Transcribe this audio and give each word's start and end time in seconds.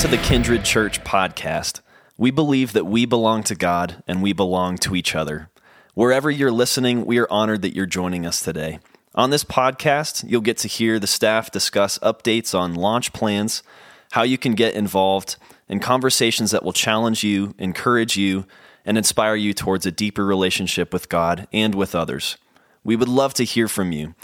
To 0.00 0.08
the 0.08 0.16
Kindred 0.16 0.64
Church 0.64 1.04
podcast. 1.04 1.82
We 2.16 2.30
believe 2.30 2.72
that 2.72 2.86
we 2.86 3.04
belong 3.04 3.42
to 3.42 3.54
God 3.54 4.02
and 4.08 4.22
we 4.22 4.32
belong 4.32 4.78
to 4.78 4.96
each 4.96 5.14
other. 5.14 5.50
Wherever 5.92 6.30
you're 6.30 6.50
listening, 6.50 7.04
we 7.04 7.18
are 7.18 7.30
honored 7.30 7.60
that 7.60 7.74
you're 7.74 7.84
joining 7.84 8.24
us 8.24 8.40
today. 8.40 8.78
On 9.14 9.28
this 9.28 9.44
podcast, 9.44 10.24
you'll 10.26 10.40
get 10.40 10.56
to 10.56 10.68
hear 10.68 10.98
the 10.98 11.06
staff 11.06 11.50
discuss 11.50 11.98
updates 11.98 12.58
on 12.58 12.72
launch 12.72 13.12
plans, 13.12 13.62
how 14.12 14.22
you 14.22 14.38
can 14.38 14.54
get 14.54 14.74
involved, 14.74 15.36
and 15.68 15.82
conversations 15.82 16.50
that 16.50 16.64
will 16.64 16.72
challenge 16.72 17.22
you, 17.22 17.54
encourage 17.58 18.16
you, 18.16 18.46
and 18.86 18.96
inspire 18.96 19.36
you 19.36 19.52
towards 19.52 19.84
a 19.84 19.92
deeper 19.92 20.24
relationship 20.24 20.94
with 20.94 21.10
God 21.10 21.46
and 21.52 21.74
with 21.74 21.94
others. 21.94 22.38
We 22.82 22.96
would 22.96 23.10
love 23.10 23.34
to 23.34 23.44
hear 23.44 23.68
from 23.68 23.92
you. 23.92 24.14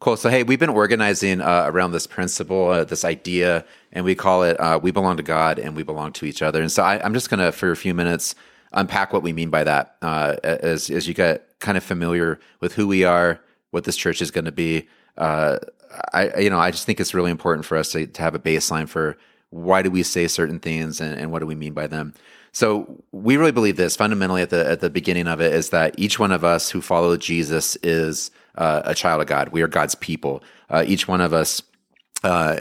Cool. 0.00 0.16
So, 0.16 0.30
hey, 0.30 0.42
we've 0.42 0.58
been 0.58 0.70
organizing 0.70 1.42
uh, 1.42 1.64
around 1.66 1.92
this 1.92 2.06
principle, 2.06 2.68
uh, 2.68 2.84
this 2.84 3.04
idea, 3.04 3.66
and 3.92 4.06
we 4.06 4.14
call 4.14 4.42
it 4.42 4.58
uh, 4.58 4.80
"We 4.82 4.90
belong 4.90 5.18
to 5.18 5.22
God 5.22 5.58
and 5.58 5.76
we 5.76 5.82
belong 5.82 6.14
to 6.14 6.24
each 6.24 6.40
other." 6.40 6.62
And 6.62 6.72
so, 6.72 6.82
I, 6.82 7.04
I'm 7.04 7.12
just 7.12 7.28
going 7.28 7.40
to, 7.40 7.52
for 7.52 7.70
a 7.72 7.76
few 7.76 7.92
minutes, 7.92 8.34
unpack 8.74 9.12
what 9.12 9.22
we 9.22 9.32
mean 9.32 9.50
by 9.50 9.64
that, 9.64 9.96
uh, 10.02 10.36
as 10.42 10.90
as 10.90 11.08
you 11.08 11.14
get 11.14 11.58
kind 11.60 11.78
of 11.78 11.84
familiar 11.84 12.38
with 12.60 12.74
who 12.74 12.86
we 12.86 13.04
are, 13.04 13.40
what 13.70 13.84
this 13.84 13.96
church 13.96 14.20
is 14.20 14.30
going 14.30 14.44
to 14.44 14.52
be. 14.52 14.86
Uh, 15.16 15.58
I, 16.12 16.40
you 16.40 16.50
know, 16.50 16.58
I 16.58 16.70
just 16.70 16.86
think 16.86 17.00
it's 17.00 17.14
really 17.14 17.30
important 17.30 17.64
for 17.64 17.76
us 17.76 17.92
to, 17.92 18.06
to 18.06 18.22
have 18.22 18.34
a 18.34 18.38
baseline 18.38 18.88
for 18.88 19.16
why 19.50 19.82
do 19.82 19.90
we 19.90 20.02
say 20.02 20.26
certain 20.26 20.58
things 20.58 21.00
and, 21.00 21.18
and 21.18 21.30
what 21.30 21.38
do 21.38 21.46
we 21.46 21.54
mean 21.54 21.72
by 21.72 21.86
them. 21.86 22.12
So 22.50 23.02
we 23.12 23.36
really 23.36 23.52
believe 23.52 23.76
this 23.76 23.96
fundamentally 23.96 24.42
at 24.42 24.50
the 24.50 24.68
at 24.68 24.80
the 24.80 24.90
beginning 24.90 25.26
of 25.26 25.40
it 25.40 25.52
is 25.52 25.70
that 25.70 25.94
each 25.98 26.18
one 26.18 26.32
of 26.32 26.44
us 26.44 26.70
who 26.70 26.80
follow 26.80 27.16
Jesus 27.16 27.76
is 27.82 28.30
uh, 28.56 28.82
a 28.84 28.94
child 28.94 29.20
of 29.20 29.26
God. 29.26 29.48
We 29.48 29.62
are 29.62 29.68
God's 29.68 29.94
people. 29.96 30.42
Uh, 30.70 30.84
each 30.86 31.08
one 31.08 31.20
of 31.20 31.32
us, 31.32 31.62
uh, 32.22 32.56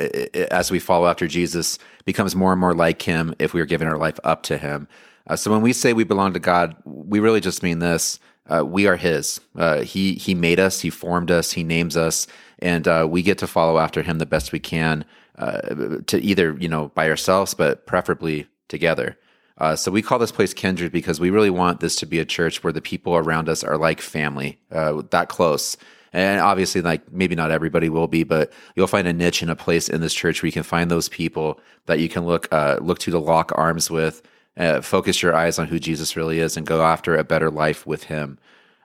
as 0.52 0.72
we 0.72 0.80
follow 0.80 1.08
after 1.08 1.28
Jesus, 1.28 1.78
becomes 2.06 2.36
more 2.36 2.52
and 2.52 2.60
more 2.60 2.74
like 2.74 3.04
Him 3.04 3.36
if 3.38 3.54
we 3.54 3.62
are 3.62 3.66
giving 3.66 3.88
our 3.88 3.98
life 3.98 4.20
up 4.24 4.44
to 4.44 4.58
Him. 4.58 4.88
Uh, 5.28 5.36
so 5.36 5.52
when 5.52 5.62
we 5.62 5.74
say 5.74 5.94
we 5.94 6.04
belong 6.04 6.34
to 6.34 6.40
God, 6.40 6.76
we 6.86 7.20
really 7.20 7.42
just 7.42 7.64
mean 7.64 7.80
this: 7.80 8.20
uh, 8.48 8.66
we 8.66 8.88
are 8.88 8.98
His. 8.98 9.40
Uh, 9.56 9.82
he 9.82 10.16
He 10.16 10.36
made 10.36 10.60
us. 10.60 10.82
He 10.82 10.90
formed 10.90 11.32
us. 11.32 11.52
He 11.52 11.64
names 11.64 11.96
us, 11.98 12.28
and 12.60 12.88
we 13.10 13.22
get 13.22 13.38
to 13.40 13.48
follow 13.48 13.80
after 13.80 14.04
Him 14.04 14.18
the 14.20 14.26
best 14.26 14.52
we 14.52 14.60
can. 14.60 15.06
to 15.38 16.20
either 16.22 16.58
you 16.60 16.68
know 16.68 16.90
by 16.90 17.10
ourselves, 17.10 17.54
but 17.54 17.86
preferably 17.86 18.48
together. 18.68 19.18
Uh, 19.58 19.76
so 19.76 19.92
we 19.92 20.02
call 20.02 20.20
this 20.20 20.32
place 20.32 20.54
kindred 20.54 20.92
because 20.92 21.20
we 21.20 21.30
really 21.30 21.50
want 21.50 21.80
this 21.80 21.96
to 21.98 22.06
be 22.06 22.20
a 22.20 22.26
church 22.26 22.64
where 22.64 22.74
the 22.74 22.82
people 22.82 23.16
around 23.16 23.48
us 23.48 23.64
are 23.64 23.78
like 23.78 24.02
family, 24.02 24.60
uh, 24.72 25.02
that 25.12 25.30
close. 25.30 25.78
And 26.12 26.42
obviously, 26.42 26.82
like 26.82 27.12
maybe 27.12 27.36
not 27.36 27.52
everybody 27.52 27.90
will 27.90 28.08
be, 28.08 28.24
but 28.24 28.52
you'll 28.76 28.88
find 28.88 29.08
a 29.08 29.14
niche 29.14 29.42
and 29.42 29.50
a 29.50 29.56
place 29.56 29.90
in 29.90 30.02
this 30.02 30.14
church 30.14 30.42
where 30.42 30.48
you 30.48 30.52
can 30.52 30.64
find 30.64 30.90
those 30.92 31.10
people 31.10 31.60
that 31.86 32.00
you 32.00 32.10
can 32.10 32.26
look 32.26 32.48
uh, 32.52 32.78
look 32.82 33.00
to 33.00 33.12
to 33.12 33.20
lock 33.20 33.52
arms 33.56 33.90
with, 33.90 34.22
uh, 34.58 34.82
focus 34.82 35.22
your 35.22 35.36
eyes 35.36 35.60
on 35.60 35.68
who 35.68 35.80
Jesus 35.80 36.16
really 36.16 36.40
is, 36.40 36.58
and 36.58 36.66
go 36.66 36.84
after 36.84 37.16
a 37.16 37.24
better 37.24 37.50
life 37.50 37.86
with 37.86 38.04
Him. 38.04 38.38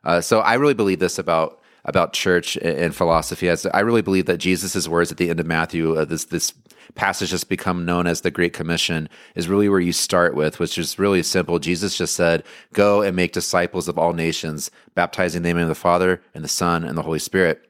Uh, 0.04 0.20
so 0.20 0.40
I 0.40 0.54
really 0.54 0.74
believe 0.74 0.98
this 0.98 1.18
about 1.18 1.60
about 1.84 2.12
church 2.12 2.56
and 2.58 2.94
philosophy. 2.94 3.48
As 3.48 3.64
I 3.66 3.80
really 3.80 4.02
believe 4.02 4.26
that 4.26 4.38
Jesus' 4.38 4.88
words 4.88 5.10
at 5.10 5.16
the 5.16 5.30
end 5.30 5.40
of 5.40 5.46
Matthew, 5.46 5.96
uh, 5.96 6.04
this 6.04 6.24
this 6.24 6.52
passage 6.94 7.30
has 7.30 7.44
become 7.44 7.84
known 7.84 8.06
as 8.06 8.20
the 8.20 8.30
Great 8.30 8.52
Commission, 8.52 9.08
is 9.34 9.48
really 9.48 9.68
where 9.68 9.80
you 9.80 9.92
start 9.92 10.34
with, 10.34 10.58
which 10.58 10.78
is 10.78 10.98
really 10.98 11.22
simple. 11.22 11.58
Jesus 11.58 11.96
just 11.96 12.14
said, 12.14 12.44
"Go 12.72 13.02
and 13.02 13.14
make 13.14 13.32
disciples 13.32 13.88
of 13.88 13.98
all 13.98 14.12
nations, 14.12 14.70
baptizing 14.94 15.42
them 15.42 15.58
in 15.58 15.68
the 15.68 15.74
Father 15.74 16.20
and 16.34 16.42
the 16.42 16.48
Son 16.48 16.84
and 16.84 16.96
the 16.96 17.02
Holy 17.02 17.18
Spirit." 17.18 17.67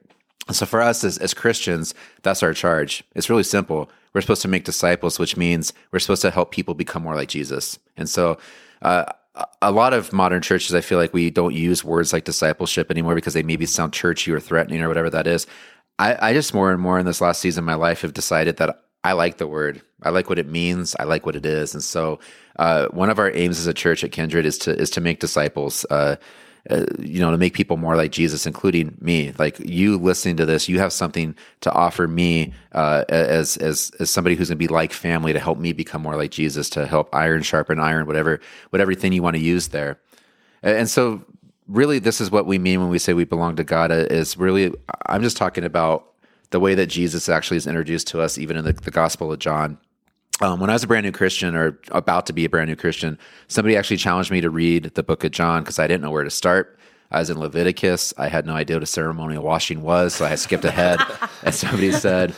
So 0.51 0.67
for 0.67 0.81
us 0.81 1.05
as, 1.05 1.19
as 1.19 1.35
Christians, 1.35 1.95
that's 2.23 2.43
our 2.43 2.55
charge. 2.55 3.05
It's 3.15 3.29
really 3.29 3.43
simple. 3.43 3.91
We're 4.13 4.23
supposed 4.23 4.43
to 4.43 4.49
make 4.49 4.65
disciples, 4.65 5.19
which 5.19 5.37
means 5.37 5.73
we're 5.93 5.99
supposed 5.99 6.23
to 6.23 6.31
help 6.31 6.51
people 6.51 6.75
become 6.75 7.03
more 7.03 7.15
like 7.15 7.29
Jesus. 7.29 7.79
And 7.97 8.09
so, 8.09 8.39
uh, 8.83 9.05
a 9.63 9.71
lot 9.71 9.93
of 9.93 10.13
modern 10.13 10.43
churches, 10.43 10.75
I 10.75 10.81
feel 10.81 10.99
like 10.99 11.15
we 11.15 11.31
don't 11.31 11.55
use 11.55 11.85
words 11.85 12.13
like 12.13 12.25
discipleship 12.25 12.91
anymore 12.91 13.15
because 13.15 13.35
they 13.35 13.43
maybe 13.43 13.67
sound 13.67 13.93
churchy 13.93 14.33
or 14.33 14.41
threatening 14.41 14.83
or 14.83 14.89
whatever 14.89 15.11
that 15.11 15.27
is. 15.27 15.47
I, 15.99 16.31
I 16.31 16.33
just 16.33 16.55
more 16.55 16.73
and 16.73 16.81
more 16.81 16.99
in 16.99 17.07
this 17.07 17.21
last 17.21 17.41
season 17.41 17.63
of 17.63 17.67
my 17.67 17.75
life 17.75 18.01
have 18.03 18.15
decided 18.15 18.57
that 18.57 18.83
I 19.05 19.13
like 19.13 19.39
the 19.39 19.47
word. 19.47 19.83
I 20.03 20.11
like 20.11 20.29
what 20.29 20.39
it 20.39 20.49
means. 20.49 20.97
I 20.99 21.05
like 21.05 21.25
what 21.25 21.37
it 21.37 21.47
is. 21.47 21.75
And 21.75 21.83
so, 21.83 22.19
uh, 22.59 22.89
one 22.89 23.11
of 23.11 23.19
our 23.19 23.31
aims 23.31 23.59
as 23.61 23.67
a 23.67 23.75
church 23.75 24.03
at 24.03 24.13
Kindred 24.13 24.45
is 24.45 24.59
to 24.59 24.77
is 24.77 24.91
to 24.91 25.01
make 25.01 25.21
disciples. 25.21 25.87
Uh, 25.91 26.17
uh, 26.71 26.85
you 26.99 27.21
know, 27.21 27.31
to 27.31 27.39
make 27.39 27.55
people 27.55 27.77
more 27.77 27.97
like 27.97 28.13
Jesus, 28.13 28.47
including 28.47 28.97
me. 29.01 29.33
Like 29.39 29.59
you 29.61 29.97
listening 29.97 30.37
to 30.39 30.47
this, 30.47 30.69
you 30.69 30.79
have 30.79 30.93
something 30.93 31.35
to 31.61 31.73
offer 31.73 32.07
me 32.07 32.53
uh, 32.73 33.05
as 33.09 33.57
as 33.57 33.91
as 34.01 34.11
somebody 34.11 34.37
who's 34.37 34.49
going 34.49 34.59
to 34.59 34.67
be 34.67 34.69
like 34.69 34.93
family 34.93 35.33
to 35.33 35.41
help 35.41 35.59
me 35.59 35.73
become 35.73 36.03
more 36.03 36.17
like 36.17 36.31
Jesus, 36.31 36.69
to 36.71 36.87
help 36.87 37.15
iron 37.15 37.43
sharpen 37.43 37.81
iron, 37.81 38.07
whatever 38.07 38.41
whatever 38.71 38.95
thing 38.95 39.13
you 39.13 39.23
want 39.23 39.37
to 39.37 39.43
use 39.43 39.69
there. 39.69 39.99
And 40.63 40.89
so, 40.89 41.25
really, 41.69 41.99
this 41.99 42.21
is 42.21 42.31
what 42.31 42.47
we 42.47 42.59
mean 42.59 42.81
when 42.81 42.89
we 42.89 42.99
say 42.99 43.13
we 43.13 43.25
belong 43.25 43.57
to 43.57 43.65
God. 43.65 43.91
Uh, 43.91 44.07
is 44.11 44.37
really, 44.37 44.73
I'm 45.07 45.23
just 45.23 45.37
talking 45.37 45.65
about 45.65 46.13
the 46.51 46.61
way 46.61 46.75
that 46.75 46.87
Jesus 46.87 47.29
actually 47.29 47.59
is 47.59 47.67
introduced 47.67 48.09
to 48.09 48.21
us, 48.21 48.39
even 48.39 48.57
in 48.57 48.65
the, 48.65 48.73
the 48.73 48.91
Gospel 48.91 49.33
of 49.33 49.39
John. 49.39 49.79
Um, 50.41 50.60
when 50.60 50.71
I 50.71 50.72
was 50.72 50.84
a 50.84 50.87
brand 50.87 51.04
new 51.04 51.12
Christian 51.12 51.56
or 51.56 51.78
about 51.91 52.26
to 52.26 52.32
be 52.32 52.44
a 52.44 52.49
brand 52.49 52.69
new 52.69 52.76
Christian, 52.76 53.19
somebody 53.49 53.76
actually 53.76 53.97
challenged 53.97 54.31
me 54.31 54.41
to 54.41 54.50
read 54.50 54.84
the 54.94 55.03
book 55.03 55.25
of 55.25 55.32
John 55.32 55.62
because 55.62 55.78
I 55.78 55.87
didn't 55.87 56.03
know 56.03 56.10
where 56.10 56.25
to 56.25 56.31
start. 56.31 56.78
I 57.10 57.21
was 57.21 57.31
in 57.31 57.38
Leviticus. 57.38 58.15
I 58.19 58.28
had 58.28 58.47
no 58.47 58.54
idea 58.54 58.76
what 58.76 58.82
a 58.82 58.87
ceremonial 58.87 59.43
washing 59.43 59.82
was, 59.82 60.15
so 60.15 60.26
I 60.26 60.34
skipped 60.34 60.65
ahead. 60.65 61.00
and 61.43 61.54
somebody 61.54 61.91
said, 61.91 62.34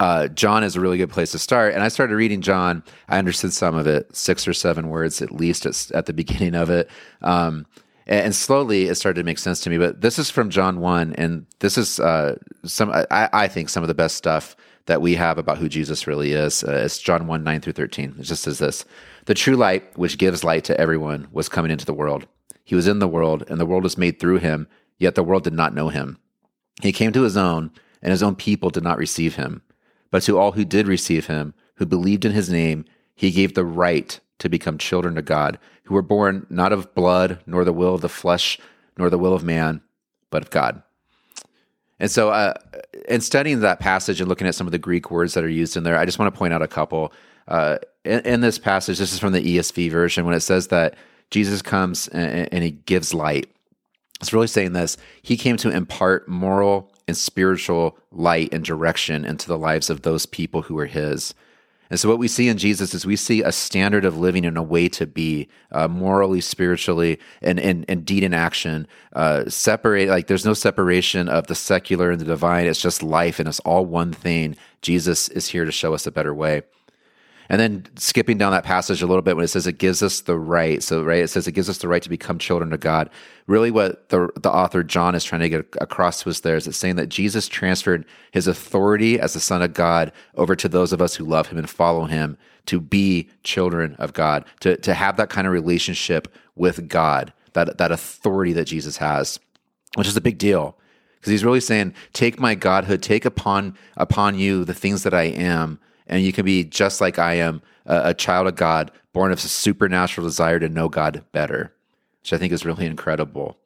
uh, 0.00 0.28
John 0.28 0.64
is 0.64 0.76
a 0.76 0.80
really 0.80 0.98
good 0.98 1.10
place 1.10 1.30
to 1.32 1.38
start. 1.38 1.72
And 1.72 1.82
I 1.82 1.88
started 1.88 2.16
reading 2.16 2.40
John. 2.40 2.82
I 3.08 3.18
understood 3.18 3.52
some 3.52 3.76
of 3.76 3.86
it, 3.86 4.14
six 4.14 4.48
or 4.48 4.52
seven 4.52 4.88
words 4.88 5.22
at 5.22 5.30
least 5.30 5.66
at, 5.66 5.90
at 5.92 6.06
the 6.06 6.12
beginning 6.12 6.54
of 6.54 6.68
it. 6.68 6.90
Um, 7.22 7.64
and, 8.06 8.26
and, 8.26 8.34
slowly 8.34 8.86
it 8.86 8.96
started 8.96 9.20
to 9.20 9.24
make 9.24 9.38
sense 9.38 9.60
to 9.60 9.70
me. 9.70 9.78
But 9.78 10.00
this 10.00 10.18
is 10.18 10.30
from 10.30 10.50
John 10.50 10.80
1, 10.80 11.14
and 11.14 11.46
this 11.60 11.78
is 11.78 12.00
uh, 12.00 12.36
some, 12.64 12.90
I, 12.90 13.28
I 13.32 13.48
think, 13.48 13.68
some 13.68 13.84
of 13.84 13.88
the 13.88 13.94
best 13.94 14.16
stuff 14.16 14.56
that 14.88 15.02
we 15.02 15.14
have 15.14 15.36
about 15.36 15.58
who 15.58 15.68
Jesus 15.68 16.06
really 16.06 16.32
is. 16.32 16.64
Uh, 16.64 16.82
it's 16.84 16.98
John 16.98 17.26
1 17.26 17.44
9 17.44 17.60
through 17.60 17.74
13. 17.74 18.16
It 18.18 18.22
just 18.22 18.42
says 18.42 18.58
this 18.58 18.84
The 19.26 19.34
true 19.34 19.54
light, 19.54 19.96
which 19.96 20.18
gives 20.18 20.42
light 20.42 20.64
to 20.64 20.80
everyone, 20.80 21.28
was 21.30 21.48
coming 21.48 21.70
into 21.70 21.84
the 21.84 21.94
world. 21.94 22.26
He 22.64 22.74
was 22.74 22.88
in 22.88 22.98
the 22.98 23.06
world, 23.06 23.44
and 23.48 23.60
the 23.60 23.66
world 23.66 23.84
was 23.84 23.98
made 23.98 24.18
through 24.18 24.38
him, 24.38 24.66
yet 24.98 25.14
the 25.14 25.22
world 25.22 25.44
did 25.44 25.52
not 25.52 25.74
know 25.74 25.90
him. 25.90 26.18
He 26.82 26.92
came 26.92 27.12
to 27.12 27.22
his 27.22 27.36
own, 27.36 27.70
and 28.02 28.10
his 28.10 28.22
own 28.22 28.34
people 28.34 28.70
did 28.70 28.82
not 28.82 28.98
receive 28.98 29.36
him. 29.36 29.62
But 30.10 30.22
to 30.22 30.38
all 30.38 30.52
who 30.52 30.64
did 30.64 30.88
receive 30.88 31.26
him, 31.26 31.54
who 31.76 31.86
believed 31.86 32.24
in 32.24 32.32
his 32.32 32.48
name, 32.48 32.86
he 33.14 33.30
gave 33.30 33.54
the 33.54 33.64
right 33.64 34.18
to 34.38 34.48
become 34.48 34.78
children 34.78 35.18
of 35.18 35.26
God, 35.26 35.58
who 35.84 35.94
were 35.94 36.02
born 36.02 36.46
not 36.48 36.72
of 36.72 36.94
blood, 36.94 37.40
nor 37.46 37.64
the 37.64 37.72
will 37.72 37.94
of 37.94 38.00
the 38.00 38.08
flesh, 38.08 38.58
nor 38.96 39.10
the 39.10 39.18
will 39.18 39.34
of 39.34 39.44
man, 39.44 39.82
but 40.30 40.42
of 40.42 40.50
God. 40.50 40.82
And 42.00 42.10
so, 42.10 42.30
uh, 42.30 42.54
in 43.08 43.20
studying 43.20 43.60
that 43.60 43.80
passage 43.80 44.20
and 44.20 44.28
looking 44.28 44.46
at 44.46 44.54
some 44.54 44.66
of 44.66 44.72
the 44.72 44.78
Greek 44.78 45.10
words 45.10 45.34
that 45.34 45.44
are 45.44 45.48
used 45.48 45.76
in 45.76 45.82
there, 45.82 45.98
I 45.98 46.04
just 46.04 46.18
want 46.18 46.32
to 46.32 46.38
point 46.38 46.52
out 46.52 46.62
a 46.62 46.68
couple. 46.68 47.12
Uh, 47.48 47.78
in, 48.04 48.20
in, 48.20 48.40
this 48.40 48.58
passage, 48.58 48.98
this 48.98 49.12
is 49.12 49.18
from 49.18 49.32
the 49.32 49.56
ESV 49.56 49.90
version, 49.90 50.24
when 50.24 50.34
it 50.34 50.40
says 50.40 50.68
that 50.68 50.94
Jesus 51.30 51.62
comes 51.62 52.08
and, 52.08 52.48
and 52.52 52.62
he 52.62 52.72
gives 52.72 53.14
light. 53.14 53.50
It's 54.20 54.32
really 54.32 54.46
saying 54.46 54.72
this 54.72 54.96
He 55.22 55.36
came 55.36 55.56
to 55.58 55.70
impart 55.70 56.28
moral 56.28 56.92
and 57.06 57.16
spiritual 57.16 57.98
light 58.12 58.52
and 58.52 58.64
direction 58.64 59.24
into 59.24 59.48
the 59.48 59.58
lives 59.58 59.90
of 59.90 60.02
those 60.02 60.26
people 60.26 60.62
who 60.62 60.78
are 60.78 60.86
His. 60.86 61.34
And 61.90 61.98
so, 61.98 62.08
what 62.08 62.18
we 62.18 62.28
see 62.28 62.48
in 62.48 62.58
Jesus 62.58 62.92
is 62.92 63.06
we 63.06 63.16
see 63.16 63.42
a 63.42 63.52
standard 63.52 64.04
of 64.04 64.18
living 64.18 64.44
and 64.44 64.58
a 64.58 64.62
way 64.62 64.88
to 64.90 65.06
be 65.06 65.48
uh, 65.72 65.88
morally, 65.88 66.40
spiritually, 66.40 67.18
and, 67.40 67.58
and, 67.58 67.84
and 67.88 68.04
deed 68.04 68.24
and 68.24 68.34
action. 68.34 68.86
Uh, 69.14 69.48
separate, 69.48 70.08
like, 70.08 70.26
there's 70.26 70.44
no 70.44 70.54
separation 70.54 71.28
of 71.28 71.46
the 71.46 71.54
secular 71.54 72.10
and 72.10 72.20
the 72.20 72.26
divine. 72.26 72.66
It's 72.66 72.82
just 72.82 73.02
life, 73.02 73.38
and 73.38 73.48
it's 73.48 73.60
all 73.60 73.86
one 73.86 74.12
thing. 74.12 74.56
Jesus 74.82 75.28
is 75.28 75.48
here 75.48 75.64
to 75.64 75.72
show 75.72 75.94
us 75.94 76.06
a 76.06 76.10
better 76.10 76.34
way. 76.34 76.62
And 77.50 77.58
then 77.58 77.86
skipping 77.96 78.36
down 78.36 78.52
that 78.52 78.64
passage 78.64 79.00
a 79.00 79.06
little 79.06 79.22
bit 79.22 79.34
when 79.34 79.44
it 79.44 79.48
says 79.48 79.66
it 79.66 79.78
gives 79.78 80.02
us 80.02 80.20
the 80.20 80.38
right. 80.38 80.82
So, 80.82 81.02
right, 81.02 81.22
it 81.22 81.28
says 81.28 81.48
it 81.48 81.52
gives 81.52 81.70
us 81.70 81.78
the 81.78 81.88
right 81.88 82.02
to 82.02 82.10
become 82.10 82.38
children 82.38 82.74
of 82.74 82.80
God. 82.80 83.08
Really, 83.46 83.70
what 83.70 84.10
the, 84.10 84.28
the 84.36 84.50
author 84.50 84.82
John 84.82 85.14
is 85.14 85.24
trying 85.24 85.40
to 85.40 85.48
get 85.48 85.66
across 85.80 86.22
to 86.22 86.30
us 86.30 86.40
there 86.40 86.56
is 86.56 86.66
it's 86.66 86.76
saying 86.76 86.96
that 86.96 87.08
Jesus 87.08 87.48
transferred 87.48 88.04
his 88.32 88.46
authority 88.46 89.18
as 89.18 89.32
the 89.32 89.40
Son 89.40 89.62
of 89.62 89.72
God 89.72 90.12
over 90.34 90.54
to 90.56 90.68
those 90.68 90.92
of 90.92 91.00
us 91.00 91.14
who 91.14 91.24
love 91.24 91.48
him 91.48 91.56
and 91.56 91.70
follow 91.70 92.04
him 92.04 92.36
to 92.66 92.80
be 92.80 93.30
children 93.44 93.94
of 93.98 94.12
God, 94.12 94.44
to, 94.60 94.76
to 94.76 94.92
have 94.92 95.16
that 95.16 95.30
kind 95.30 95.46
of 95.46 95.52
relationship 95.54 96.28
with 96.54 96.86
God, 96.86 97.32
that, 97.54 97.78
that 97.78 97.92
authority 97.92 98.52
that 98.52 98.66
Jesus 98.66 98.98
has, 98.98 99.40
which 99.94 100.06
is 100.06 100.16
a 100.18 100.20
big 100.20 100.36
deal 100.36 100.76
because 101.18 101.30
he's 101.30 101.44
really 101.44 101.60
saying, 101.60 101.94
take 102.12 102.38
my 102.38 102.54
godhood, 102.54 103.02
take 103.02 103.24
upon 103.24 103.76
upon 103.96 104.38
you 104.38 104.64
the 104.64 104.74
things 104.74 105.02
that 105.02 105.14
I 105.14 105.24
am 105.24 105.80
and 106.08 106.22
you 106.22 106.32
can 106.32 106.44
be 106.44 106.64
just 106.64 107.00
like 107.00 107.18
I 107.18 107.34
am, 107.34 107.62
a, 107.86 108.10
a 108.10 108.14
child 108.14 108.46
of 108.46 108.56
God, 108.56 108.90
born 109.12 109.32
of 109.32 109.38
a 109.38 109.42
supernatural 109.42 110.26
desire 110.26 110.58
to 110.58 110.68
know 110.68 110.88
God 110.88 111.24
better, 111.32 111.72
which 112.22 112.32
I 112.32 112.38
think 112.38 112.52
is 112.52 112.64
really 112.64 112.86
incredible. 112.86 113.56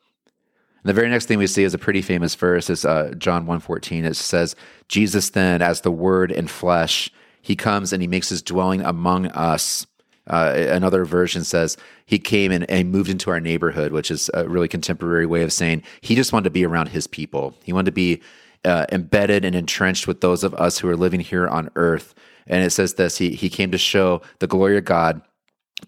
And 0.83 0.89
the 0.89 0.94
very 0.94 1.09
next 1.09 1.27
thing 1.27 1.39
we 1.39 1.47
see 1.47 1.62
is 1.62 1.75
a 1.75 1.79
pretty 1.79 2.03
famous 2.03 2.35
verse 2.35 2.69
is 2.69 2.85
uh, 2.85 3.15
John 3.17 3.47
1.14. 3.47 4.05
It 4.05 4.17
says, 4.17 4.56
Jesus 4.89 5.31
then, 5.31 5.62
as 5.62 5.83
the 5.83 5.93
word 5.93 6.33
in 6.33 6.49
flesh, 6.49 7.11
he 7.41 7.55
comes 7.55 7.93
and 7.93 8.03
he 8.03 8.09
makes 8.09 8.29
his 8.29 8.43
dwelling 8.43 8.83
among 8.83 9.27
us. 9.29 9.87
Uh, 10.27 10.55
another 10.71 11.05
version 11.05 11.45
says 11.45 11.77
he 12.06 12.19
came 12.19 12.53
and, 12.53 12.69
and, 12.71 12.93
moved 12.93 13.11
into 13.11 13.31
our 13.31 13.41
neighborhood, 13.41 13.91
which 13.91 14.11
is 14.11 14.31
a 14.35 14.49
really 14.49 14.69
contemporary 14.69 15.27
way 15.27 15.43
of 15.43 15.53
saying 15.53 15.83
he 16.00 16.15
just 16.15 16.33
wanted 16.33 16.45
to 16.45 16.50
be 16.50 16.65
around 16.65 16.88
his 16.88 17.09
people. 17.09 17.55
He 17.65 17.73
wanted 17.73 17.87
to 17.87 17.93
be 17.93 18.23
uh, 18.65 18.87
embedded 18.93 19.45
and 19.45 19.56
entrenched 19.56 20.06
with 20.06 20.21
those 20.21 20.45
of 20.45 20.55
us 20.55 20.79
who 20.79 20.88
are 20.88 20.97
living 20.97 21.21
here 21.21 21.49
on 21.49 21.71
earth. 21.75 22.15
And 22.47 22.65
it 22.65 22.71
says 22.71 22.94
this 22.94 23.19
he, 23.19 23.31
he 23.31 23.49
came 23.49 23.71
to 23.71 23.79
show 23.79 24.23
the 24.39 24.47
glory 24.47 24.77
of 24.77 24.85
God 24.85 25.23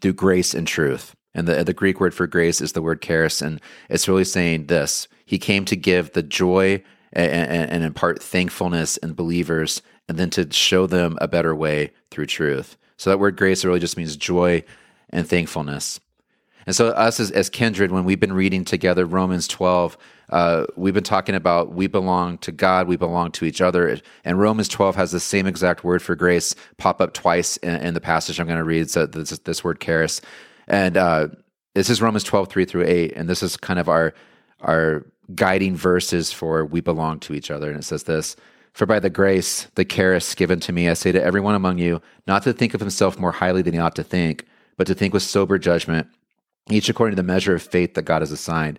through 0.01 0.15
grace 0.15 0.55
and 0.55 0.67
truth. 0.67 1.15
And 1.35 1.49
the, 1.49 1.65
the 1.65 1.75
Greek 1.75 2.01
word 2.01 2.15
for 2.15 2.27
grace 2.27 2.61
is 2.61 2.73
the 2.73 2.83
word 2.83 3.03
charis. 3.03 3.43
And 3.43 3.61
it's 3.89 4.09
really 4.09 4.25
saying 4.25 4.67
this 4.67 5.09
He 5.25 5.39
came 5.39 5.65
to 5.67 5.77
give 5.77 6.13
the 6.13 6.23
joy 6.23 6.83
and, 7.13 7.33
and, 7.33 7.71
and 7.71 7.85
impart 7.85 8.23
thankfulness 8.23 8.97
in 8.99 9.15
believers, 9.15 9.83
and 10.09 10.19
then 10.19 10.31
to 10.31 10.53
show 10.53 10.87
them 10.87 11.19
a 11.21 11.29
better 11.29 11.55
way 11.55 11.93
through 12.11 12.27
truth. 12.27 12.77
So 12.97 13.11
that 13.11 13.19
word 13.19 13.37
grace 13.37 13.65
really 13.65 13.81
just 13.81 13.97
means 13.97 14.17
joy 14.17 14.65
and 15.11 15.29
thankfulness. 15.29 16.01
And 16.67 16.75
so, 16.75 16.89
us 16.89 17.21
as, 17.21 17.31
as 17.31 17.51
kindred, 17.51 17.93
when 17.93 18.05
we've 18.05 18.21
been 18.21 18.33
reading 18.33 18.65
together 18.65 19.05
Romans 19.05 19.47
12, 19.49 19.99
uh, 20.31 20.67
we've 20.77 20.95
been 20.95 21.05
talking 21.05 21.35
about 21.35 21.73
we 21.73 21.87
belong 21.87 22.39
to 22.39 22.53
God, 22.53 22.89
we 22.89 22.97
belong 22.97 23.31
to 23.33 23.45
each 23.45 23.61
other. 23.61 23.99
And 24.25 24.39
Romans 24.39 24.69
12 24.69 24.97
has 24.97 25.13
the 25.13 25.21
same 25.21 25.47
exact 25.47 25.85
word 25.85 26.03
for 26.03 26.15
grace 26.15 26.55
pop 26.77 27.01
up 27.01 27.15
twice 27.15 27.57
in, 27.59 27.77
in 27.77 27.95
the 27.95 28.01
passage 28.01 28.41
I'm 28.41 28.47
going 28.47 28.59
to 28.59 28.65
read. 28.65 28.91
So, 28.91 29.07
this, 29.07 29.31
this 29.39 29.63
word 29.63 29.81
charis. 29.81 30.21
And 30.67 30.97
uh, 30.97 31.29
this 31.75 31.91
is 31.91 32.01
Romans 32.01 32.25
12, 32.25 32.49
3 32.49 32.65
through 32.65 32.85
8. 32.87 33.13
And 33.17 33.29
this 33.29 33.43
is 33.43 33.57
kind 33.57 33.79
of 33.79 33.89
our, 33.89 34.15
our 34.61 35.05
guiding 35.35 35.77
verses 35.77 36.33
for 36.33 36.65
we 36.65 36.81
belong 36.81 37.21
to 37.21 37.35
each 37.35 37.51
other. 37.51 37.71
And 37.71 37.79
it 37.79 37.85
says 37.85 38.05
this 38.05 38.37
For 38.73 38.87
by 38.87 39.01
the 39.01 39.11
grace, 39.11 39.69
the 39.75 39.85
charis 39.85 40.35
given 40.35 40.61
to 40.61 40.73
me, 40.73 40.89
I 40.89 40.95
say 40.95 41.13
to 41.13 41.23
everyone 41.23 41.55
among 41.55 41.79
you, 41.79 42.01
not 42.27 42.43
to 42.45 42.53
think 42.53 42.75
of 42.75 42.81
himself 42.81 43.19
more 43.19 43.33
highly 43.33 43.63
than 43.63 43.75
he 43.75 43.81
ought 43.81 43.97
to 43.97 44.05
think, 44.05 44.47
but 44.77 44.87
to 44.87 44.95
think 44.95 45.13
with 45.13 45.23
sober 45.23 45.59
judgment 45.59 46.09
each 46.71 46.89
according 46.89 47.17
to 47.17 47.23
the 47.23 47.27
measure 47.27 47.55
of 47.55 47.63
faith 47.63 47.95
that 47.95 48.03
God 48.03 48.23
has 48.23 48.33
assigned. 48.33 48.79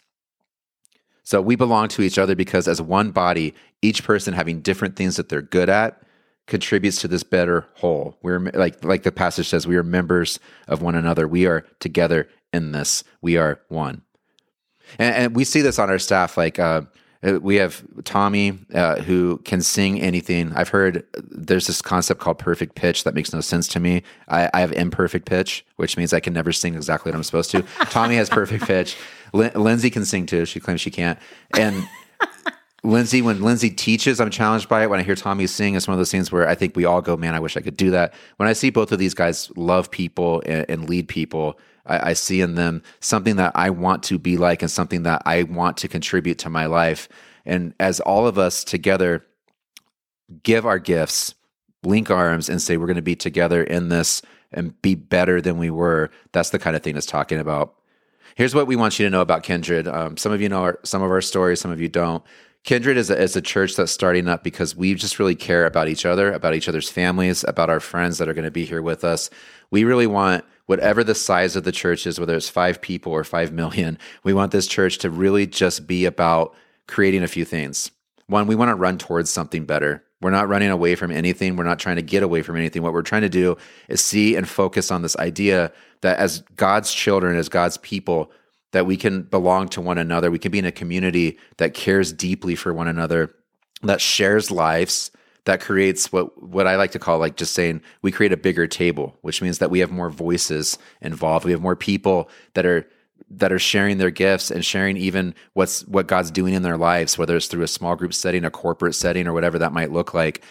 So 1.23 1.41
we 1.41 1.55
belong 1.55 1.87
to 1.89 2.01
each 2.01 2.17
other 2.17 2.35
because, 2.35 2.67
as 2.67 2.81
one 2.81 3.11
body, 3.11 3.53
each 3.81 4.03
person 4.03 4.33
having 4.33 4.61
different 4.61 4.95
things 4.95 5.17
that 5.17 5.29
they're 5.29 5.41
good 5.41 5.69
at 5.69 6.01
contributes 6.47 6.99
to 7.01 7.07
this 7.07 7.23
better 7.23 7.67
whole. 7.75 8.17
We're 8.21 8.39
like 8.39 8.83
like 8.83 9.03
the 9.03 9.11
passage 9.11 9.47
says, 9.47 9.67
we 9.67 9.75
are 9.75 9.83
members 9.83 10.39
of 10.67 10.81
one 10.81 10.95
another. 10.95 11.27
We 11.27 11.45
are 11.45 11.65
together 11.79 12.27
in 12.51 12.71
this. 12.71 13.03
We 13.21 13.37
are 13.37 13.61
one, 13.69 14.01
and, 14.97 15.15
and 15.15 15.35
we 15.35 15.43
see 15.43 15.61
this 15.61 15.79
on 15.79 15.89
our 15.89 15.99
staff. 15.99 16.37
Like 16.37 16.57
uh, 16.57 16.81
we 17.23 17.55
have 17.57 17.83
Tommy 18.03 18.57
uh, 18.73 19.01
who 19.01 19.37
can 19.45 19.61
sing 19.61 20.01
anything. 20.01 20.51
I've 20.53 20.69
heard 20.69 21.05
there's 21.17 21.67
this 21.67 21.81
concept 21.81 22.19
called 22.19 22.39
perfect 22.39 22.75
pitch 22.75 23.03
that 23.03 23.13
makes 23.13 23.31
no 23.31 23.41
sense 23.41 23.67
to 23.69 23.79
me. 23.79 24.01
I, 24.27 24.49
I 24.53 24.61
have 24.61 24.71
imperfect 24.71 25.27
pitch, 25.27 25.63
which 25.75 25.97
means 25.97 26.13
I 26.13 26.19
can 26.19 26.33
never 26.33 26.51
sing 26.51 26.73
exactly 26.73 27.11
what 27.11 27.15
I'm 27.15 27.23
supposed 27.23 27.51
to. 27.51 27.61
Tommy 27.91 28.15
has 28.15 28.29
perfect 28.29 28.65
pitch. 28.65 28.97
Lin- 29.33 29.53
Lindsay 29.55 29.89
can 29.89 30.05
sing 30.05 30.25
too. 30.25 30.45
She 30.45 30.59
claims 30.59 30.81
she 30.81 30.91
can't. 30.91 31.19
And 31.57 31.87
Lindsay, 32.83 33.21
when 33.21 33.41
Lindsay 33.41 33.69
teaches, 33.69 34.19
I'm 34.19 34.31
challenged 34.31 34.67
by 34.67 34.83
it. 34.83 34.89
When 34.89 34.99
I 34.99 35.03
hear 35.03 35.15
Tommy 35.15 35.47
sing, 35.47 35.75
it's 35.75 35.87
one 35.87 35.93
of 35.93 35.99
those 35.99 36.11
things 36.11 36.31
where 36.31 36.47
I 36.47 36.55
think 36.55 36.75
we 36.75 36.85
all 36.85 37.01
go, 37.01 37.15
man, 37.15 37.35
I 37.35 37.39
wish 37.39 37.55
I 37.55 37.61
could 37.61 37.77
do 37.77 37.91
that. 37.91 38.13
When 38.37 38.49
I 38.49 38.53
see 38.53 38.69
both 38.69 38.91
of 38.91 38.99
these 38.99 39.13
guys 39.13 39.51
love 39.55 39.91
people 39.91 40.41
and, 40.45 40.65
and 40.67 40.89
lead 40.89 41.07
people, 41.07 41.59
I, 41.85 42.11
I 42.11 42.13
see 42.13 42.41
in 42.41 42.55
them 42.55 42.81
something 42.99 43.35
that 43.35 43.51
I 43.55 43.69
want 43.69 44.03
to 44.03 44.17
be 44.17 44.37
like 44.37 44.61
and 44.61 44.71
something 44.71 45.03
that 45.03 45.21
I 45.25 45.43
want 45.43 45.77
to 45.77 45.87
contribute 45.87 46.39
to 46.39 46.49
my 46.49 46.65
life. 46.65 47.07
And 47.45 47.73
as 47.79 47.99
all 47.99 48.27
of 48.27 48.37
us 48.37 48.63
together 48.63 49.25
give 50.43 50.65
our 50.65 50.79
gifts, 50.79 51.35
link 51.83 52.09
arms, 52.09 52.49
and 52.49 52.61
say 52.61 52.77
we're 52.77 52.87
going 52.87 52.95
to 52.95 53.01
be 53.01 53.15
together 53.15 53.63
in 53.63 53.89
this 53.89 54.21
and 54.51 54.79
be 54.81 54.95
better 54.95 55.41
than 55.41 55.57
we 55.57 55.69
were, 55.69 56.09
that's 56.31 56.49
the 56.49 56.59
kind 56.59 56.75
of 56.75 56.83
thing 56.83 56.97
it's 56.97 57.05
talking 57.05 57.39
about. 57.39 57.75
Here's 58.35 58.55
what 58.55 58.67
we 58.67 58.75
want 58.75 58.99
you 58.99 59.05
to 59.05 59.09
know 59.09 59.21
about 59.21 59.43
Kindred. 59.43 59.87
Um, 59.87 60.17
some 60.17 60.31
of 60.31 60.41
you 60.41 60.49
know 60.49 60.61
our, 60.61 60.79
some 60.83 61.01
of 61.01 61.11
our 61.11 61.21
stories, 61.21 61.59
some 61.59 61.71
of 61.71 61.81
you 61.81 61.89
don't. 61.89 62.23
Kindred 62.63 62.95
is 62.95 63.09
a, 63.09 63.19
is 63.19 63.35
a 63.35 63.41
church 63.41 63.75
that's 63.75 63.91
starting 63.91 64.27
up 64.27 64.43
because 64.43 64.75
we 64.75 64.93
just 64.93 65.17
really 65.17 65.35
care 65.35 65.65
about 65.65 65.87
each 65.87 66.05
other, 66.05 66.31
about 66.31 66.53
each 66.53 66.69
other's 66.69 66.89
families, 66.89 67.43
about 67.47 67.71
our 67.71 67.79
friends 67.79 68.19
that 68.19 68.29
are 68.29 68.33
going 68.33 68.45
to 68.45 68.51
be 68.51 68.65
here 68.65 68.83
with 68.83 69.03
us. 69.03 69.31
We 69.71 69.83
really 69.83 70.05
want 70.05 70.45
whatever 70.67 71.03
the 71.03 71.15
size 71.15 71.55
of 71.55 71.63
the 71.63 71.71
church 71.71 72.05
is, 72.05 72.19
whether 72.19 72.35
it's 72.35 72.49
five 72.49 72.79
people 72.79 73.11
or 73.11 73.23
five 73.23 73.51
million, 73.51 73.97
we 74.23 74.33
want 74.33 74.51
this 74.51 74.67
church 74.67 74.99
to 74.99 75.09
really 75.09 75.47
just 75.47 75.87
be 75.87 76.05
about 76.05 76.53
creating 76.87 77.23
a 77.23 77.27
few 77.27 77.45
things. 77.45 77.89
One, 78.27 78.47
we 78.47 78.55
want 78.55 78.69
to 78.69 78.75
run 78.75 78.97
towards 78.97 79.29
something 79.29 79.65
better. 79.65 80.03
We're 80.21 80.31
not 80.31 80.47
running 80.47 80.69
away 80.69 80.95
from 80.95 81.11
anything. 81.11 81.55
We're 81.55 81.63
not 81.63 81.79
trying 81.79 81.95
to 81.95 82.01
get 82.01 82.23
away 82.23 82.41
from 82.41 82.55
anything. 82.55 82.83
What 82.83 82.93
we're 82.93 83.01
trying 83.01 83.23
to 83.23 83.29
do 83.29 83.57
is 83.87 84.03
see 84.03 84.35
and 84.35 84.47
focus 84.47 84.91
on 84.91 85.01
this 85.01 85.15
idea 85.17 85.71
that 86.01 86.19
as 86.19 86.41
God's 86.55 86.93
children, 86.93 87.37
as 87.37 87.49
God's 87.49 87.77
people, 87.77 88.31
that 88.71 88.85
we 88.85 88.97
can 88.97 89.23
belong 89.23 89.67
to 89.69 89.81
one 89.81 89.97
another. 89.97 90.31
We 90.31 90.39
can 90.39 90.51
be 90.51 90.59
in 90.59 90.65
a 90.65 90.71
community 90.71 91.37
that 91.57 91.73
cares 91.73 92.13
deeply 92.13 92.55
for 92.55 92.73
one 92.73 92.87
another, 92.87 93.33
that 93.83 94.01
shares 94.01 94.49
lives, 94.49 95.11
that 95.45 95.59
creates 95.59 96.11
what 96.11 96.41
what 96.41 96.67
I 96.67 96.75
like 96.75 96.91
to 96.91 96.99
call 96.99 97.17
like 97.17 97.35
just 97.35 97.53
saying 97.53 97.81
we 98.01 98.11
create 98.11 98.31
a 98.31 98.37
bigger 98.37 98.67
table, 98.67 99.17
which 99.21 99.41
means 99.41 99.57
that 99.57 99.71
we 99.71 99.79
have 99.79 99.91
more 99.91 100.09
voices 100.09 100.77
involved. 101.01 101.45
We 101.45 101.51
have 101.51 101.61
more 101.61 101.75
people 101.75 102.29
that 102.53 102.65
are 102.65 102.87
that 103.29 103.51
are 103.51 103.59
sharing 103.59 103.97
their 103.97 104.09
gifts 104.09 104.51
and 104.51 104.65
sharing 104.65 104.97
even 104.97 105.33
what's 105.53 105.85
what 105.87 106.07
God's 106.07 106.31
doing 106.31 106.53
in 106.53 106.63
their 106.63 106.77
lives, 106.77 107.17
whether 107.17 107.35
it's 107.35 107.47
through 107.47 107.63
a 107.63 107.67
small 107.67 107.95
group 107.95 108.13
setting, 108.13 108.43
a 108.45 108.51
corporate 108.51 108.95
setting, 108.95 109.27
or 109.27 109.33
whatever 109.33 109.59
that 109.59 109.73
might 109.73 109.91
look 109.91 110.13
like. 110.13 110.43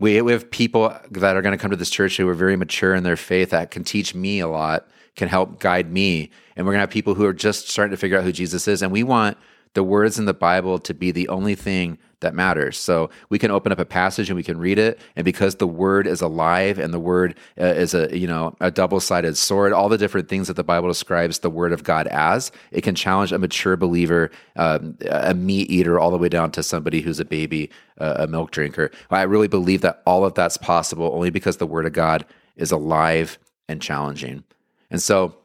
We, 0.00 0.20
we 0.22 0.32
have 0.32 0.50
people 0.50 0.94
that 1.10 1.36
are 1.36 1.42
going 1.42 1.56
to 1.56 1.60
come 1.60 1.70
to 1.70 1.76
this 1.76 1.90
church 1.90 2.16
who 2.16 2.28
are 2.28 2.34
very 2.34 2.56
mature 2.56 2.94
in 2.94 3.04
their 3.04 3.16
faith 3.16 3.50
that 3.50 3.70
can 3.70 3.84
teach 3.84 4.14
me 4.14 4.40
a 4.40 4.48
lot, 4.48 4.88
can 5.14 5.28
help 5.28 5.60
guide 5.60 5.92
me. 5.92 6.30
And 6.56 6.66
we're 6.66 6.72
going 6.72 6.80
to 6.80 6.82
have 6.82 6.90
people 6.90 7.14
who 7.14 7.24
are 7.24 7.32
just 7.32 7.68
starting 7.68 7.92
to 7.92 7.96
figure 7.96 8.18
out 8.18 8.24
who 8.24 8.32
Jesus 8.32 8.66
is. 8.66 8.82
And 8.82 8.90
we 8.90 9.02
want 9.04 9.38
the 9.74 9.84
words 9.84 10.18
in 10.18 10.24
the 10.24 10.34
Bible 10.34 10.78
to 10.78 10.94
be 10.94 11.10
the 11.10 11.28
only 11.28 11.54
thing 11.54 11.98
that 12.20 12.34
matters. 12.34 12.78
So 12.78 13.10
we 13.28 13.38
can 13.38 13.50
open 13.50 13.70
up 13.70 13.78
a 13.78 13.84
passage 13.84 14.30
and 14.30 14.36
we 14.36 14.42
can 14.42 14.58
read 14.58 14.78
it, 14.78 14.98
and 15.14 15.24
because 15.24 15.56
the 15.56 15.66
word 15.66 16.06
is 16.06 16.20
alive 16.22 16.78
and 16.78 16.92
the 16.92 16.98
word 16.98 17.36
uh, 17.60 17.64
is 17.66 17.92
a 17.94 18.16
you 18.16 18.26
know 18.26 18.56
a 18.60 18.70
double 18.70 18.98
sided 18.98 19.36
sword, 19.36 19.72
all 19.72 19.88
the 19.88 19.98
different 19.98 20.28
things 20.28 20.48
that 20.48 20.54
the 20.54 20.64
Bible 20.64 20.88
describes 20.88 21.40
the 21.40 21.50
word 21.50 21.72
of 21.72 21.84
God 21.84 22.06
as, 22.08 22.50
it 22.70 22.80
can 22.80 22.94
challenge 22.94 23.30
a 23.30 23.38
mature 23.38 23.76
believer, 23.76 24.30
um, 24.56 24.96
a 25.10 25.34
meat 25.34 25.70
eater, 25.70 26.00
all 26.00 26.10
the 26.10 26.18
way 26.18 26.28
down 26.28 26.50
to 26.52 26.62
somebody 26.62 27.02
who's 27.02 27.20
a 27.20 27.24
baby, 27.24 27.70
uh, 27.98 28.14
a 28.18 28.26
milk 28.26 28.50
drinker. 28.50 28.90
I 29.10 29.22
really 29.22 29.48
believe 29.48 29.82
that 29.82 30.02
all 30.06 30.24
of 30.24 30.34
that's 30.34 30.56
possible 30.56 31.10
only 31.14 31.30
because 31.30 31.58
the 31.58 31.66
word 31.66 31.86
of 31.86 31.92
God 31.92 32.24
is 32.56 32.72
alive 32.72 33.38
and 33.68 33.82
challenging. 33.82 34.44
And 34.90 35.02
so, 35.02 35.36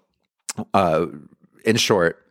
uh, 0.74 1.07
in 1.65 1.75
short, 1.75 2.25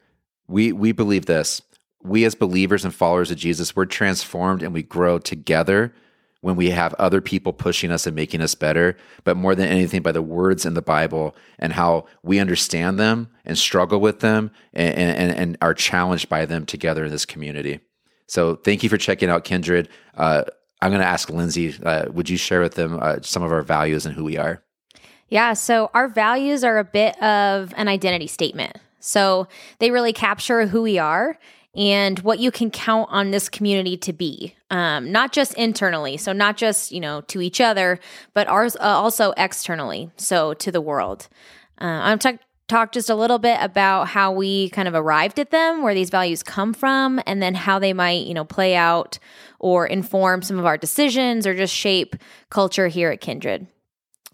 we 0.49 0.73
we 0.73 0.93
believe 0.93 1.27
this. 1.27 1.61
We 2.03 2.25
as 2.25 2.35
believers 2.35 2.85
and 2.85 2.95
followers 2.95 3.31
of 3.31 3.39
Jesus, 3.39 3.75
we're 3.75 3.87
transformed 3.87 4.63
and 4.63 4.73
we 4.73 4.83
grow 4.83 5.19
together 5.19 5.93
when 6.41 6.55
we 6.55 6.71
have 6.71 6.95
other 6.95 7.21
people 7.21 7.53
pushing 7.53 7.91
us 7.91 8.07
and 8.07 8.15
making 8.15 8.41
us 8.41 8.55
better, 8.55 8.97
but 9.25 9.37
more 9.37 9.55
than 9.55 9.67
anything 9.67 10.03
by 10.03 10.13
the 10.13 10.23
words 10.23 10.65
in 10.65 10.75
the 10.75 10.83
Bible 10.83 11.35
and 11.59 11.73
how 11.73 12.07
we 12.23 12.39
understand 12.39 12.99
them 12.99 13.29
and 13.45 13.59
struggle 13.59 14.01
with 14.01 14.21
them 14.21 14.51
and, 14.73 14.95
and, 14.95 15.33
and 15.33 15.59
are 15.61 15.75
challenged 15.75 16.29
by 16.29 16.47
them 16.47 16.65
together 16.65 17.05
in 17.05 17.11
this 17.11 17.27
community. 17.27 17.81
So 18.29 18.55
thank 18.55 18.83
you 18.83 18.89
for 18.89 18.99
checking 18.99 19.31
out 19.31 19.45
Kindred. 19.45 19.89
Uh, 20.17 20.45
I'm 20.81 20.91
going 20.91 21.03
to 21.03 21.09
ask 21.09 21.29
Lindsay, 21.29 21.75
uh, 21.83 22.07
would 22.13 22.31
you 22.31 22.37
share 22.37 22.61
with 22.61 22.75
them 22.75 22.99
uh, 23.03 23.17
some 23.23 23.43
of 23.43 23.51
our 23.51 23.63
values 23.63 24.07
and 24.07 24.15
who 24.15 24.23
we 24.23 24.37
are? 24.37 24.63
Yeah, 25.29 25.55
so 25.55 25.91
our 25.93 26.09
values 26.09 26.63
are 26.63 26.79
a 26.79 26.85
bit 26.85 27.21
of 27.23 27.75
an 27.77 27.89
identity 27.89 28.29
statement. 28.29 28.77
So 29.01 29.49
they 29.79 29.91
really 29.91 30.13
capture 30.13 30.67
who 30.67 30.83
we 30.83 30.99
are 30.99 31.39
and 31.79 32.19
what 32.19 32.41
you 32.41 32.51
can 32.51 32.73
count 32.73 33.09
on 33.11 33.31
this 33.31 33.49
community 33.49 33.97
to 33.99 34.13
be, 34.13 34.57
um, 34.69 35.13
not 35.13 35.33
just 35.33 35.55
internally, 35.55 36.17
so 36.17 36.33
not 36.33 36.57
just 36.57 36.91
you 36.91 37.01
know 37.01 37.21
to 37.23 37.41
each 37.41 37.61
other, 37.61 38.01
but 38.35 38.49
ours 38.49 38.77
uh, 38.77 38.81
also 38.81 39.33
externally, 39.37 40.11
so 40.17 40.53
to 40.55 40.73
the 40.73 40.81
world. 40.81 41.29
Uh, 41.81 41.85
I'm 41.85 42.19
talk 42.19 42.41
talk 42.67 42.93
just 42.93 43.09
a 43.09 43.15
little 43.15 43.39
bit 43.39 43.59
about 43.63 44.09
how 44.09 44.33
we 44.33 44.69
kind 44.71 44.89
of 44.89 44.95
arrived 44.95 45.39
at 45.39 45.53
them, 45.53 45.83
where 45.83 45.95
these 45.95 46.11
values 46.11 46.43
come 46.43 46.75
from, 46.75 47.23
and 47.27 47.41
then 47.41 47.55
how 47.55 47.79
they 47.79 47.93
might 47.93 48.27
you 48.27 48.35
know 48.35 48.45
play 48.45 48.75
out 48.75 49.21
or 49.61 49.87
inform 49.87 50.43
some 50.43 50.59
of 50.59 50.67
our 50.67 50.77
decisions 50.77 51.47
or 51.47 51.55
just 51.55 51.75
shape 51.75 52.17
culture 52.51 52.89
here 52.89 53.11
at 53.11 53.21
Kindred. 53.21 53.69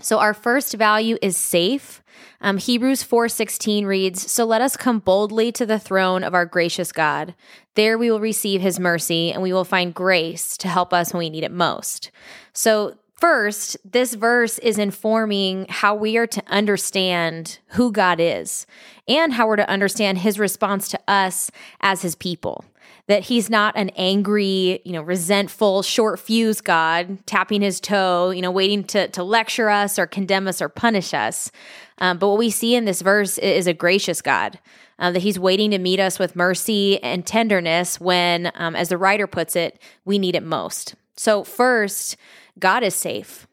So 0.01 0.19
our 0.19 0.35
first 0.35 0.75
value 0.75 1.19
is 1.21 1.37
safe. 1.37 2.03
Um, 2.41 2.59
Hebrews 2.59 3.03
4:16 3.03 3.87
reads, 3.87 4.31
"So 4.31 4.45
let 4.45 4.61
us 4.61 4.77
come 4.77 4.99
boldly 4.99 5.53
to 5.53 5.67
the 5.67 5.79
throne 5.79 6.23
of 6.23 6.35
our 6.35 6.47
gracious 6.47 6.93
God. 6.93 7.35
There 7.75 7.97
we 7.97 8.11
will 8.11 8.21
receive 8.21 8.61
his 8.61 8.79
mercy 8.81 9.33
and 9.33 9.43
we 9.43 9.53
will 9.53 9.65
find 9.65 9.95
grace 9.95 10.57
to 10.59 10.69
help 10.69 10.93
us 10.93 11.13
when 11.13 11.21
we 11.21 11.31
need 11.31 11.45
it 11.45 11.53
most." 11.53 12.11
So 12.53 12.95
First, 13.17 13.79
this 13.91 14.13
verse 14.13 14.59
is 14.59 14.77
informing 14.77 15.65
how 15.71 15.95
we 15.95 16.19
are 16.19 16.27
to 16.27 16.43
understand 16.47 17.59
who 17.69 17.91
God 17.91 18.19
is 18.21 18.67
and 19.09 19.33
how 19.33 19.47
we're 19.47 19.57
to 19.57 19.71
understand 19.71 20.19
his 20.19 20.39
response 20.39 20.89
to 20.89 21.01
us 21.09 21.51
as 21.81 22.03
his 22.03 22.17
people 22.17 22.67
that 23.07 23.25
he's 23.25 23.51
not 23.51 23.77
an 23.77 23.91
angry, 23.91 24.81
you 24.85 24.93
know, 24.93 25.03
resentful, 25.03 25.83
short 25.83 26.19
fuse 26.19 26.61
God 26.61 27.19
tapping 27.27 27.63
his 27.63 27.81
toe, 27.81 28.31
you 28.31 28.43
know, 28.43 28.51
waiting 28.51 28.85
to, 28.85 29.09
to 29.09 29.23
lecture 29.23 29.69
us 29.69 29.99
or 29.99 30.07
condemn 30.07 30.49
us 30.49 30.63
or 30.63 30.69
punish 30.69 31.13
us. 31.13 31.51
Um, 31.99 32.19
but 32.19 32.29
what 32.29 32.39
we 32.39 32.51
see 32.51 32.75
in 32.75 32.85
this 32.85 33.03
verse 33.03 33.39
is 33.39 33.67
a 33.67 33.75
gracious 33.75 34.23
God. 34.23 34.59
Uh, 34.97 35.11
that 35.11 35.23
he's 35.23 35.41
waiting 35.41 35.73
to 35.73 35.79
meet 35.79 35.99
us 35.99 36.21
with 36.21 36.37
mercy 36.37 37.03
and 37.03 37.27
tenderness 37.27 37.99
when, 37.99 38.53
um, 38.55 38.77
as 38.77 38.91
the 38.91 38.97
writer 38.97 39.27
puts 39.27 39.57
it, 39.57 39.83
we 40.05 40.21
need 40.21 40.37
it 40.37 40.43
most. 40.45 40.95
So, 41.17 41.43
first, 41.43 42.17
God 42.61 42.85
is 42.85 42.95
safe. 42.95 43.49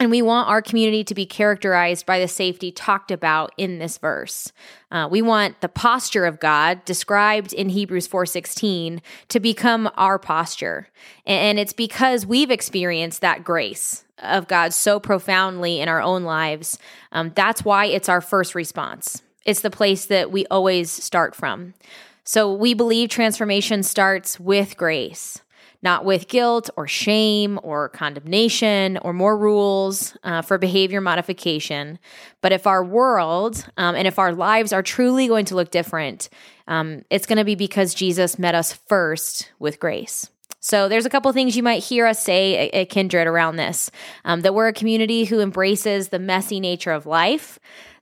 And 0.00 0.10
we 0.12 0.22
want 0.22 0.48
our 0.48 0.62
community 0.62 1.02
to 1.04 1.14
be 1.14 1.26
characterized 1.26 2.06
by 2.06 2.20
the 2.20 2.28
safety 2.28 2.70
talked 2.70 3.10
about 3.10 3.52
in 3.56 3.78
this 3.78 3.98
verse. 3.98 4.52
Uh, 4.92 5.08
we 5.10 5.22
want 5.22 5.60
the 5.60 5.68
posture 5.68 6.24
of 6.24 6.38
God 6.38 6.84
described 6.84 7.52
in 7.52 7.70
Hebrews 7.70 8.06
4:16 8.06 9.00
to 9.28 9.40
become 9.40 9.90
our 9.96 10.18
posture. 10.18 10.88
And 11.26 11.58
it's 11.58 11.72
because 11.72 12.24
we've 12.24 12.50
experienced 12.50 13.20
that 13.22 13.42
grace 13.42 14.04
of 14.18 14.46
God 14.46 14.72
so 14.72 15.00
profoundly 15.00 15.80
in 15.80 15.88
our 15.88 16.00
own 16.00 16.22
lives. 16.22 16.78
Um, 17.10 17.32
that's 17.34 17.64
why 17.64 17.86
it's 17.86 18.08
our 18.08 18.20
first 18.20 18.54
response. 18.54 19.22
It's 19.44 19.60
the 19.60 19.70
place 19.70 20.06
that 20.06 20.30
we 20.30 20.46
always 20.46 20.90
start 20.90 21.34
from. 21.34 21.74
So 22.22 22.52
we 22.52 22.74
believe 22.74 23.08
transformation 23.08 23.82
starts 23.82 24.38
with 24.38 24.76
grace 24.76 25.40
not 25.82 26.04
with 26.04 26.28
guilt 26.28 26.70
or 26.76 26.88
shame 26.88 27.58
or 27.62 27.88
condemnation 27.90 28.98
or 28.98 29.12
more 29.12 29.38
rules 29.38 30.16
uh, 30.24 30.42
for 30.42 30.58
behavior 30.58 31.00
modification. 31.00 31.98
But 32.40 32.52
if 32.52 32.66
our 32.66 32.84
world 32.84 33.64
um, 33.76 33.94
and 33.94 34.08
if 34.08 34.18
our 34.18 34.32
lives 34.32 34.72
are 34.72 34.82
truly 34.82 35.28
going 35.28 35.44
to 35.46 35.54
look 35.54 35.70
different, 35.70 36.28
um, 36.66 37.02
it's 37.10 37.26
going 37.26 37.38
to 37.38 37.44
be 37.44 37.54
because 37.54 37.94
Jesus 37.94 38.38
met 38.38 38.54
us 38.54 38.72
first 38.72 39.52
with 39.58 39.78
grace. 39.78 40.28
So 40.60 40.88
there's 40.88 41.06
a 41.06 41.10
couple 41.10 41.32
things 41.32 41.56
you 41.56 41.62
might 41.62 41.84
hear 41.84 42.06
us 42.06 42.22
say 42.22 42.68
at, 42.70 42.90
Kindred 42.90 43.26
around 43.26 43.56
this 43.56 43.90
um, 44.24 44.40
that 44.40 44.54
we're 44.54 44.68
a 44.68 44.72
community 44.72 45.24
who 45.24 45.40
embraces 45.40 46.08
the 46.08 46.18
messy 46.18 46.58
nature 46.58 46.90
of 46.90 47.06
life, 47.06 47.58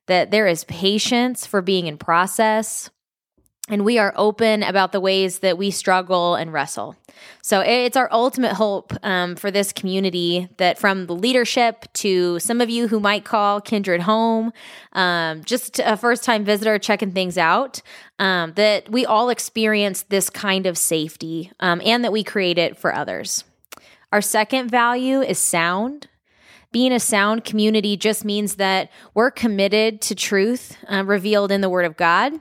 that 0.06 0.30
there 0.30 0.47
is 0.47 0.64
patience 0.64 1.45
for 1.47 1.61
being 1.61 1.87
in 1.87 1.99
process, 1.99 2.90
and 3.69 3.85
we 3.85 3.99
are 3.99 4.13
open 4.17 4.63
about 4.63 4.93
the 4.93 5.01
ways 5.01 5.41
that 5.41 5.59
we 5.59 5.71
struggle 5.71 6.37
and 6.37 6.53
wrestle. 6.53 6.97
So 7.43 7.61
it's 7.61 7.97
our 7.97 8.09
ultimate 8.13 8.55
hope 8.55 8.93
um, 9.03 9.35
for 9.35 9.51
this 9.51 9.73
community 9.73 10.49
that 10.59 10.79
from 10.79 11.07
the 11.07 11.15
leadership 11.15 11.87
to 11.95 12.39
some 12.39 12.61
of 12.61 12.71
you 12.71 12.89
who 12.89 13.01
might 13.01 13.25
call 13.25 13.61
Kindred 13.61 14.03
home, 14.03 14.53
um, 14.93 15.43
just 15.45 15.81
a 15.81 15.97
first 15.97 16.23
time 16.23 16.45
visitor 16.45 16.79
checking 16.79 17.13
things 17.13 17.37
out, 17.37 17.83
um, 18.19 18.53
that 18.55 18.89
we 18.91 19.05
all 19.05 19.31
experience 19.31 20.03
this 20.03 20.31
kind 20.31 20.67
of 20.67 20.79
safety 20.79 21.51
um, 21.59 21.81
and 21.85 22.05
that 22.05 22.13
we 22.13 22.23
create 22.23 22.59
it 22.59 22.77
for 22.77 22.95
others. 22.95 23.45
Our 24.13 24.23
second 24.23 24.71
value 24.71 25.21
is 25.21 25.39
sound 25.39 26.09
being 26.73 26.93
a 26.93 27.01
sound 27.01 27.45
community 27.45 27.97
just 27.97 28.25
means 28.25 28.57
that 28.57 28.91
we're 29.15 29.31
committed 29.31 30.03
to 30.03 30.15
truth 30.15 30.77
uh, 30.91 31.05
revealed 31.05 31.51
in 31.51 31.63
the 31.63 31.71
Word 31.71 31.87
of 31.87 31.97
God 31.97 32.35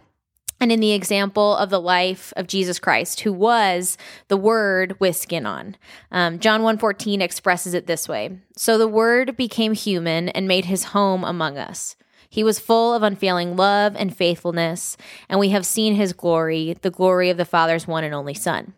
and 0.60 0.72
in 0.72 0.80
the 0.80 0.94
example 0.94 1.56
of 1.58 1.70
the 1.70 1.82
life 1.82 2.34
of 2.38 2.48
Jesus 2.48 2.80
Christ, 2.80 3.22
who 3.22 3.34
was 3.34 3.98
the 4.28 4.38
Word 4.38 4.96
with 5.00 5.16
skin 5.16 5.46
on. 5.46 5.76
Um, 6.12 6.40
John 6.40 6.62
1.14 6.62 7.22
expresses 7.22 7.74
it 7.74 7.88
this 7.88 8.08
way. 8.08 8.40
So 8.56 8.78
the 8.78 8.88
Word 8.88 9.36
became 9.36 9.74
human 9.74 10.30
and 10.30 10.48
made 10.48 10.66
his 10.66 10.86
home 10.86 11.24
among 11.24 11.58
us. 11.58 11.96
He 12.30 12.44
was 12.44 12.60
full 12.60 12.94
of 12.94 13.04
unfailing 13.04 13.56
love 13.56 13.96
and 13.96 14.16
faithfulness, 14.16 14.98
and 15.30 15.40
we 15.40 15.50
have 15.50 15.66
seen 15.66 15.96
his 15.96 16.14
glory, 16.14 16.76
the 16.82 16.92
glory 16.92 17.30
of 17.30 17.38
the 17.38 17.46
Father's 17.46 17.88
one 17.88 18.04
and 18.04 18.14
only 18.14 18.34
Son. 18.34 18.74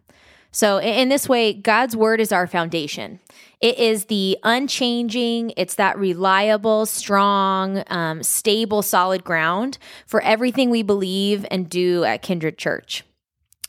So, 0.51 0.79
in 0.79 1.10
this 1.10 1.27
way, 1.27 1.53
God's 1.53 1.96
word 1.96 2.19
is 2.19 2.31
our 2.31 2.48
foundation. 2.48 3.19
It 3.59 3.79
is 3.79 4.05
the 4.05 4.37
unchanging, 4.43 5.53
it's 5.57 5.75
that 5.75 5.97
reliable, 5.97 6.85
strong, 6.85 7.83
um, 7.87 8.21
stable, 8.21 8.83
solid 8.83 9.23
ground 9.23 9.79
for 10.05 10.21
everything 10.21 10.69
we 10.69 10.83
believe 10.83 11.45
and 11.49 11.67
do 11.67 12.03
at 12.03 12.21
Kindred 12.21 12.59
Church. 12.59 13.03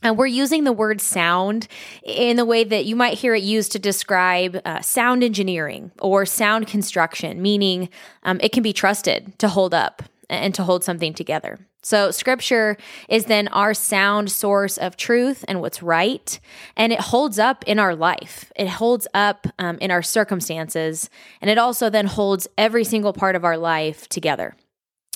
And 0.02 0.16
we're 0.16 0.26
using 0.26 0.64
the 0.64 0.72
word 0.72 1.00
sound 1.00 1.66
in 2.04 2.36
the 2.36 2.44
way 2.44 2.64
that 2.64 2.84
you 2.84 2.94
might 2.94 3.18
hear 3.18 3.34
it 3.34 3.42
used 3.42 3.72
to 3.72 3.78
describe 3.78 4.60
uh, 4.64 4.80
sound 4.80 5.24
engineering 5.24 5.90
or 5.98 6.24
sound 6.24 6.68
construction, 6.68 7.42
meaning 7.42 7.88
um, 8.22 8.38
it 8.40 8.52
can 8.52 8.62
be 8.62 8.72
trusted 8.72 9.36
to 9.38 9.48
hold 9.48 9.74
up 9.74 10.02
and 10.30 10.54
to 10.54 10.62
hold 10.62 10.84
something 10.84 11.14
together. 11.14 11.58
So, 11.82 12.10
scripture 12.10 12.76
is 13.08 13.26
then 13.26 13.48
our 13.48 13.72
sound 13.72 14.32
source 14.32 14.78
of 14.78 14.96
truth 14.96 15.44
and 15.46 15.60
what's 15.60 15.82
right, 15.82 16.40
and 16.76 16.92
it 16.92 17.00
holds 17.00 17.38
up 17.38 17.62
in 17.66 17.78
our 17.78 17.94
life. 17.94 18.52
It 18.56 18.68
holds 18.68 19.06
up 19.14 19.46
um, 19.58 19.78
in 19.80 19.90
our 19.90 20.02
circumstances, 20.02 21.08
and 21.40 21.50
it 21.50 21.56
also 21.56 21.88
then 21.88 22.06
holds 22.06 22.48
every 22.58 22.82
single 22.82 23.12
part 23.12 23.36
of 23.36 23.44
our 23.44 23.56
life 23.56 24.08
together. 24.08 24.56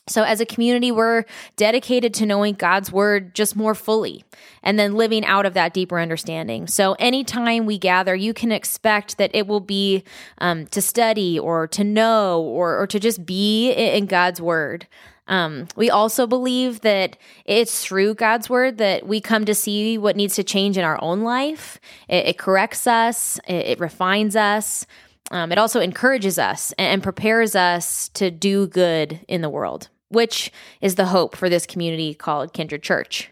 So, 0.09 0.25
as 0.25 0.41
a 0.41 0.47
community, 0.47 0.91
we're 0.91 1.25
dedicated 1.57 2.13
to 2.15 2.27
knowing 2.27 2.55
God's 2.55 2.91
word 2.91 3.37
just 3.37 3.55
more 3.55 3.75
fully 3.75 4.25
and 4.61 4.77
then 4.77 4.95
living 4.95 5.25
out 5.25 5.47
of 5.47 5.55
that 5.55 5.73
deeper 5.73 6.01
understanding. 6.01 6.67
So, 6.67 6.95
anytime 6.95 7.67
we 7.67 7.79
gather, 7.79 8.15
you 8.15 8.35
can 8.35 8.51
expect 8.51 9.19
that 9.19 9.31
it 9.33 9.47
will 9.47 9.61
be 9.61 10.03
um, 10.39 10.67
to 10.69 10.83
study 10.83 11.39
or 11.39 11.69
to 11.69 11.85
know 11.85 12.41
or, 12.41 12.81
or 12.81 12.87
to 12.89 12.99
just 12.99 13.25
be 13.25 13.71
in 13.71 14.07
God's 14.07 14.41
word. 14.41 14.89
Um, 15.33 15.67
we 15.77 15.89
also 15.89 16.27
believe 16.27 16.83
that 16.83 17.17
it's 17.47 17.83
through 17.83 18.17
God's 18.17 18.51
word 18.51 18.77
that 18.77 19.07
we 19.07 19.19
come 19.19 19.47
to 19.47 19.55
see 19.55 19.97
what 19.97 20.15
needs 20.15 20.35
to 20.35 20.45
change 20.45 20.77
in 20.77 20.85
our 20.85 21.03
own 21.03 21.23
life. 21.23 21.81
It, 22.07 22.27
it 22.27 22.39
corrects 22.39 22.87
us, 22.87 23.41
it, 23.49 23.67
it 23.67 23.81
refines 23.81 24.37
us. 24.37 24.87
Um, 25.31 25.51
it 25.51 25.57
also 25.57 25.81
encourages 25.81 26.39
us 26.39 26.73
and, 26.73 26.87
and 26.87 27.03
prepares 27.03 27.57
us 27.57 28.11
to 28.11 28.31
do 28.31 28.67
good 28.67 29.21
in 29.27 29.41
the 29.41 29.49
world, 29.49 29.89
which 30.11 30.53
is 30.83 30.97
the 30.97 31.07
hope 31.07 31.35
for 31.35 31.49
this 31.49 31.65
community 31.65 32.13
called 32.13 32.53
Kindred 32.53 32.83
Church. 32.83 33.32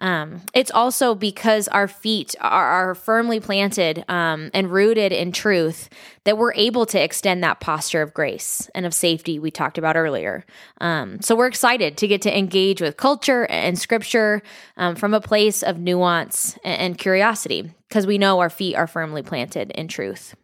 Um, 0.00 0.40
it's 0.54 0.70
also 0.70 1.14
because 1.14 1.68
our 1.68 1.86
feet 1.86 2.34
are, 2.40 2.90
are 2.90 2.94
firmly 2.94 3.38
planted 3.38 4.04
um, 4.08 4.50
and 4.54 4.72
rooted 4.72 5.12
in 5.12 5.30
truth 5.30 5.88
that 6.24 6.38
we're 6.38 6.54
able 6.54 6.86
to 6.86 7.02
extend 7.02 7.44
that 7.44 7.60
posture 7.60 8.02
of 8.02 8.14
grace 8.14 8.70
and 8.74 8.86
of 8.86 8.94
safety 8.94 9.38
we 9.38 9.50
talked 9.50 9.78
about 9.78 9.96
earlier. 9.96 10.44
Um, 10.80 11.20
so 11.20 11.36
we're 11.36 11.46
excited 11.46 11.96
to 11.98 12.08
get 12.08 12.22
to 12.22 12.36
engage 12.36 12.80
with 12.80 12.96
culture 12.96 13.44
and 13.46 13.78
scripture 13.78 14.42
um, 14.76 14.96
from 14.96 15.14
a 15.14 15.20
place 15.20 15.62
of 15.62 15.78
nuance 15.78 16.58
and, 16.64 16.80
and 16.80 16.98
curiosity 16.98 17.70
because 17.88 18.06
we 18.06 18.18
know 18.18 18.40
our 18.40 18.50
feet 18.50 18.76
are 18.76 18.86
firmly 18.86 19.22
planted 19.22 19.70
in 19.72 19.88
truth. 19.88 20.34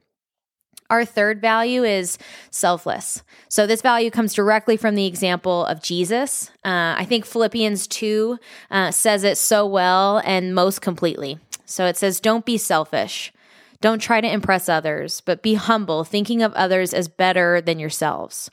Our 0.90 1.04
third 1.04 1.40
value 1.40 1.84
is 1.84 2.18
selfless. 2.50 3.22
So, 3.48 3.66
this 3.66 3.82
value 3.82 4.10
comes 4.10 4.34
directly 4.34 4.76
from 4.76 4.94
the 4.94 5.06
example 5.06 5.66
of 5.66 5.82
Jesus. 5.82 6.50
Uh, 6.64 6.94
I 6.96 7.04
think 7.08 7.24
Philippians 7.24 7.86
2 7.86 8.38
uh, 8.70 8.90
says 8.90 9.24
it 9.24 9.38
so 9.38 9.66
well 9.66 10.22
and 10.24 10.54
most 10.54 10.80
completely. 10.80 11.38
So, 11.64 11.86
it 11.86 11.96
says, 11.96 12.20
Don't 12.20 12.44
be 12.44 12.58
selfish. 12.58 13.32
Don't 13.80 14.00
try 14.00 14.20
to 14.20 14.32
impress 14.32 14.68
others, 14.68 15.20
but 15.20 15.42
be 15.42 15.54
humble, 15.54 16.04
thinking 16.04 16.42
of 16.42 16.54
others 16.54 16.94
as 16.94 17.08
better 17.08 17.60
than 17.60 17.78
yourselves. 17.78 18.50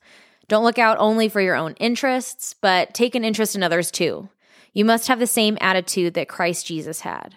Don't 0.47 0.63
look 0.63 0.77
out 0.77 0.97
only 0.99 1.29
for 1.29 1.39
your 1.39 1.55
own 1.55 1.73
interests, 1.79 2.53
but 2.59 2.93
take 2.93 3.15
an 3.15 3.23
interest 3.23 3.55
in 3.55 3.63
others 3.63 3.89
too. 3.89 4.29
You 4.73 4.85
must 4.85 5.07
have 5.07 5.19
the 5.19 5.27
same 5.27 5.57
attitude 5.61 6.15
that 6.15 6.27
Christ 6.27 6.65
Jesus 6.65 7.01
had. 7.01 7.35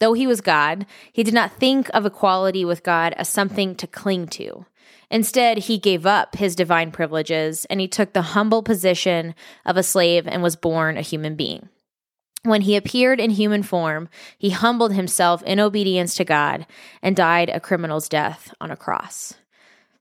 Though 0.00 0.12
he 0.12 0.26
was 0.26 0.40
God, 0.40 0.86
he 1.12 1.22
did 1.22 1.34
not 1.34 1.58
think 1.58 1.90
of 1.92 2.06
equality 2.06 2.64
with 2.64 2.82
God 2.82 3.12
as 3.14 3.28
something 3.28 3.74
to 3.76 3.86
cling 3.86 4.28
to. 4.28 4.66
Instead, 5.10 5.58
he 5.58 5.78
gave 5.78 6.06
up 6.06 6.36
his 6.36 6.54
divine 6.54 6.90
privileges 6.90 7.64
and 7.66 7.80
he 7.80 7.88
took 7.88 8.12
the 8.12 8.22
humble 8.22 8.62
position 8.62 9.34
of 9.64 9.76
a 9.76 9.82
slave 9.82 10.28
and 10.28 10.42
was 10.42 10.56
born 10.56 10.96
a 10.96 11.02
human 11.02 11.34
being. 11.34 11.68
When 12.44 12.62
he 12.62 12.76
appeared 12.76 13.18
in 13.18 13.30
human 13.30 13.62
form, 13.62 14.08
he 14.38 14.50
humbled 14.50 14.92
himself 14.92 15.42
in 15.42 15.58
obedience 15.58 16.14
to 16.16 16.24
God 16.24 16.66
and 17.02 17.16
died 17.16 17.48
a 17.48 17.58
criminal's 17.58 18.08
death 18.08 18.54
on 18.60 18.70
a 18.70 18.76
cross. 18.76 19.34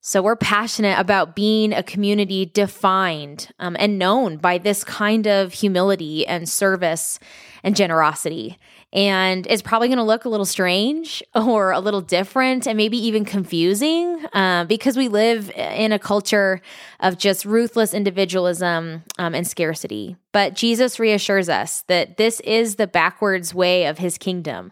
So 0.02 0.22
we're 0.22 0.38
passionate 0.38 0.98
about 1.00 1.36
being 1.36 1.74
a 1.74 1.84
community 1.84 2.46
defined 2.46 3.50
um, 3.60 3.76
and 3.80 4.00
known 4.00 4.38
by 4.38 4.58
this 4.58 4.84
kind 4.84 5.28
of 5.28 5.52
humility 5.52 6.26
and 6.26 6.48
service 6.48 7.20
and 7.64 7.76
generosity. 7.76 8.58
And 8.94 9.46
it's 9.48 9.62
probably 9.62 9.90
going 9.90 9.98
to 9.98 10.04
look 10.04 10.26
a 10.26 10.30
little 10.30 10.46
strange 10.46 11.22
or 11.36 11.72
a 11.72 11.80
little 11.80 12.02
different 12.02 12.68
and 12.68 12.78
maybe 12.78 12.98
even 12.98 13.26
confusing 13.26 14.26
uh, 14.34 14.66
because 14.66 14.96
we 14.96 15.08
live 15.08 15.52
in 15.52 15.92
a 15.92 16.00
culture 16.00 16.62
of 17.00 17.18
just 17.18 17.46
ruthless 17.46 17.94
individualism 17.94 19.04
um, 19.18 19.36
and 19.36 19.46
scarcity. 19.46 20.16
But 20.32 20.54
Jesus 20.54 21.00
reassures 21.00 21.50
us 21.50 21.82
that 21.88 22.18
this 22.18 22.40
is 22.42 22.76
the 22.76 22.88
backwards 22.88 23.54
way 23.54 23.86
of 23.86 23.98
his 23.98 24.18
kingdom. 24.18 24.72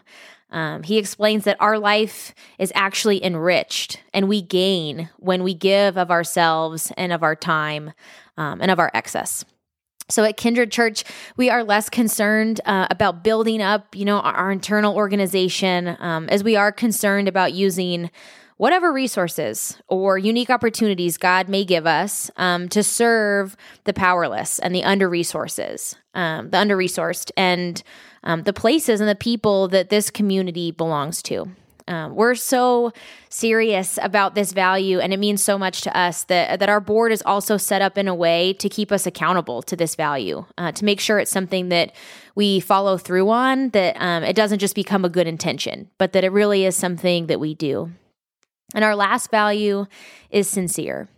Um, 0.50 0.84
he 0.84 0.96
explains 0.96 1.44
that 1.44 1.56
our 1.60 1.78
life 1.78 2.34
is 2.58 2.72
actually 2.74 3.22
enriched 3.22 4.00
and 4.14 4.28
we 4.28 4.40
gain 4.40 5.10
when 5.18 5.42
we 5.42 5.54
give 5.54 5.98
of 5.98 6.10
ourselves 6.10 6.92
and 6.96 7.12
of 7.12 7.22
our 7.22 7.34
time 7.34 7.92
um, 8.36 8.60
and 8.60 8.70
of 8.70 8.78
our 8.78 8.90
excess. 8.94 9.44
So 10.08 10.22
at 10.22 10.36
Kindred 10.36 10.70
Church, 10.70 11.02
we 11.36 11.50
are 11.50 11.64
less 11.64 11.90
concerned 11.90 12.60
uh, 12.64 12.86
about 12.90 13.24
building 13.24 13.60
up, 13.60 13.96
you 13.96 14.04
know, 14.04 14.20
our, 14.20 14.34
our 14.34 14.52
internal 14.52 14.94
organization, 14.94 15.96
um, 15.98 16.28
as 16.28 16.44
we 16.44 16.54
are 16.54 16.70
concerned 16.70 17.26
about 17.26 17.54
using 17.54 18.10
whatever 18.56 18.92
resources 18.92 19.78
or 19.88 20.16
unique 20.16 20.48
opportunities 20.48 21.18
God 21.18 21.48
may 21.48 21.64
give 21.64 21.86
us 21.86 22.30
um, 22.36 22.68
to 22.68 22.82
serve 22.82 23.56
the 23.84 23.92
powerless 23.92 24.58
and 24.60 24.74
the 24.74 24.84
under 24.84 25.08
resources, 25.08 25.96
um, 26.14 26.50
the 26.50 26.58
under 26.58 26.76
resourced, 26.76 27.32
and 27.36 27.82
um, 28.22 28.44
the 28.44 28.52
places 28.52 29.00
and 29.00 29.08
the 29.08 29.16
people 29.16 29.68
that 29.68 29.90
this 29.90 30.10
community 30.10 30.70
belongs 30.70 31.20
to. 31.22 31.48
Um, 31.88 32.16
we're 32.16 32.34
so 32.34 32.92
serious 33.28 33.98
about 34.02 34.34
this 34.34 34.52
value, 34.52 34.98
and 34.98 35.12
it 35.12 35.18
means 35.18 35.42
so 35.42 35.56
much 35.56 35.82
to 35.82 35.96
us 35.96 36.24
that 36.24 36.58
that 36.58 36.68
our 36.68 36.80
board 36.80 37.12
is 37.12 37.22
also 37.24 37.56
set 37.56 37.80
up 37.80 37.96
in 37.96 38.08
a 38.08 38.14
way 38.14 38.52
to 38.54 38.68
keep 38.68 38.90
us 38.90 39.06
accountable 39.06 39.62
to 39.62 39.76
this 39.76 39.94
value, 39.94 40.44
uh, 40.58 40.72
to 40.72 40.84
make 40.84 40.98
sure 40.98 41.20
it's 41.20 41.30
something 41.30 41.68
that 41.68 41.92
we 42.34 42.58
follow 42.58 42.98
through 42.98 43.30
on, 43.30 43.70
that 43.70 43.96
um, 44.00 44.24
it 44.24 44.34
doesn't 44.34 44.58
just 44.58 44.74
become 44.74 45.04
a 45.04 45.08
good 45.08 45.28
intention, 45.28 45.88
but 45.96 46.12
that 46.12 46.24
it 46.24 46.32
really 46.32 46.64
is 46.64 46.76
something 46.76 47.28
that 47.28 47.38
we 47.38 47.54
do. 47.54 47.92
And 48.74 48.84
our 48.84 48.96
last 48.96 49.30
value 49.30 49.86
is 50.30 50.48
sincere. 50.48 51.08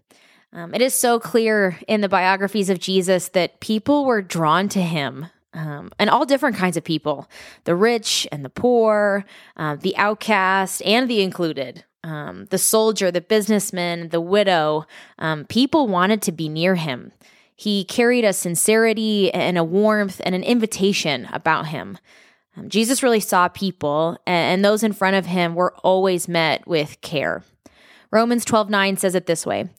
Um, 0.52 0.75
it 0.75 0.82
is 0.82 0.94
so 0.94 1.18
clear 1.18 1.78
in 1.88 2.02
the 2.02 2.08
biographies 2.08 2.70
of 2.70 2.78
Jesus 2.78 3.28
that 3.28 3.60
people 3.60 4.04
were 4.04 4.22
drawn 4.22 4.68
to 4.70 4.82
him 4.82 5.26
um, 5.54 5.91
and 5.99 6.11
all 6.11 6.26
different 6.26 6.56
kinds 6.56 6.76
of 6.76 6.84
people 6.84 7.28
the 7.65 7.75
rich 7.75 8.26
and 8.30 8.45
the 8.45 8.50
poor, 8.50 9.25
uh, 9.56 9.76
the 9.76 9.97
outcast 9.97 10.82
and 10.84 11.08
the 11.08 11.23
included, 11.23 11.84
um, 12.04 12.47
the 12.50 12.58
soldier, 12.58 13.11
the 13.11 13.21
businessman, 13.21 14.11
the 14.11 14.21
widow. 14.21 14.84
Um, 15.19 15.45
people 15.45 15.89
wanted 15.89 16.23
to 16.23 16.32
be 16.32 16.49
near 16.49 16.75
him. 16.75 17.13
He 17.56 17.84
carried 17.84 18.25
a 18.25 18.32
sincerity 18.32 19.32
and 19.32 19.58
a 19.58 19.65
warmth 19.65 20.21
and 20.25 20.34
an 20.34 20.45
invitation 20.45 21.28
about 21.32 21.67
him. 21.67 21.99
Um, 22.56 22.69
Jesus 22.69 23.02
really 23.02 23.21
saw 23.21 23.49
people, 23.49 24.17
and, 24.26 24.54
and 24.54 24.65
those 24.65 24.82
in 24.82 24.93
front 24.93 25.17
of 25.17 25.26
him 25.26 25.54
were 25.54 25.75
always 25.78 26.28
met 26.28 26.67
with 26.69 27.00
care. 27.00 27.43
Romans 28.11 28.45
12 28.45 28.71
9 28.71 28.97
says 28.97 29.15
it 29.15 29.26
this 29.26 29.45
way 29.45 29.71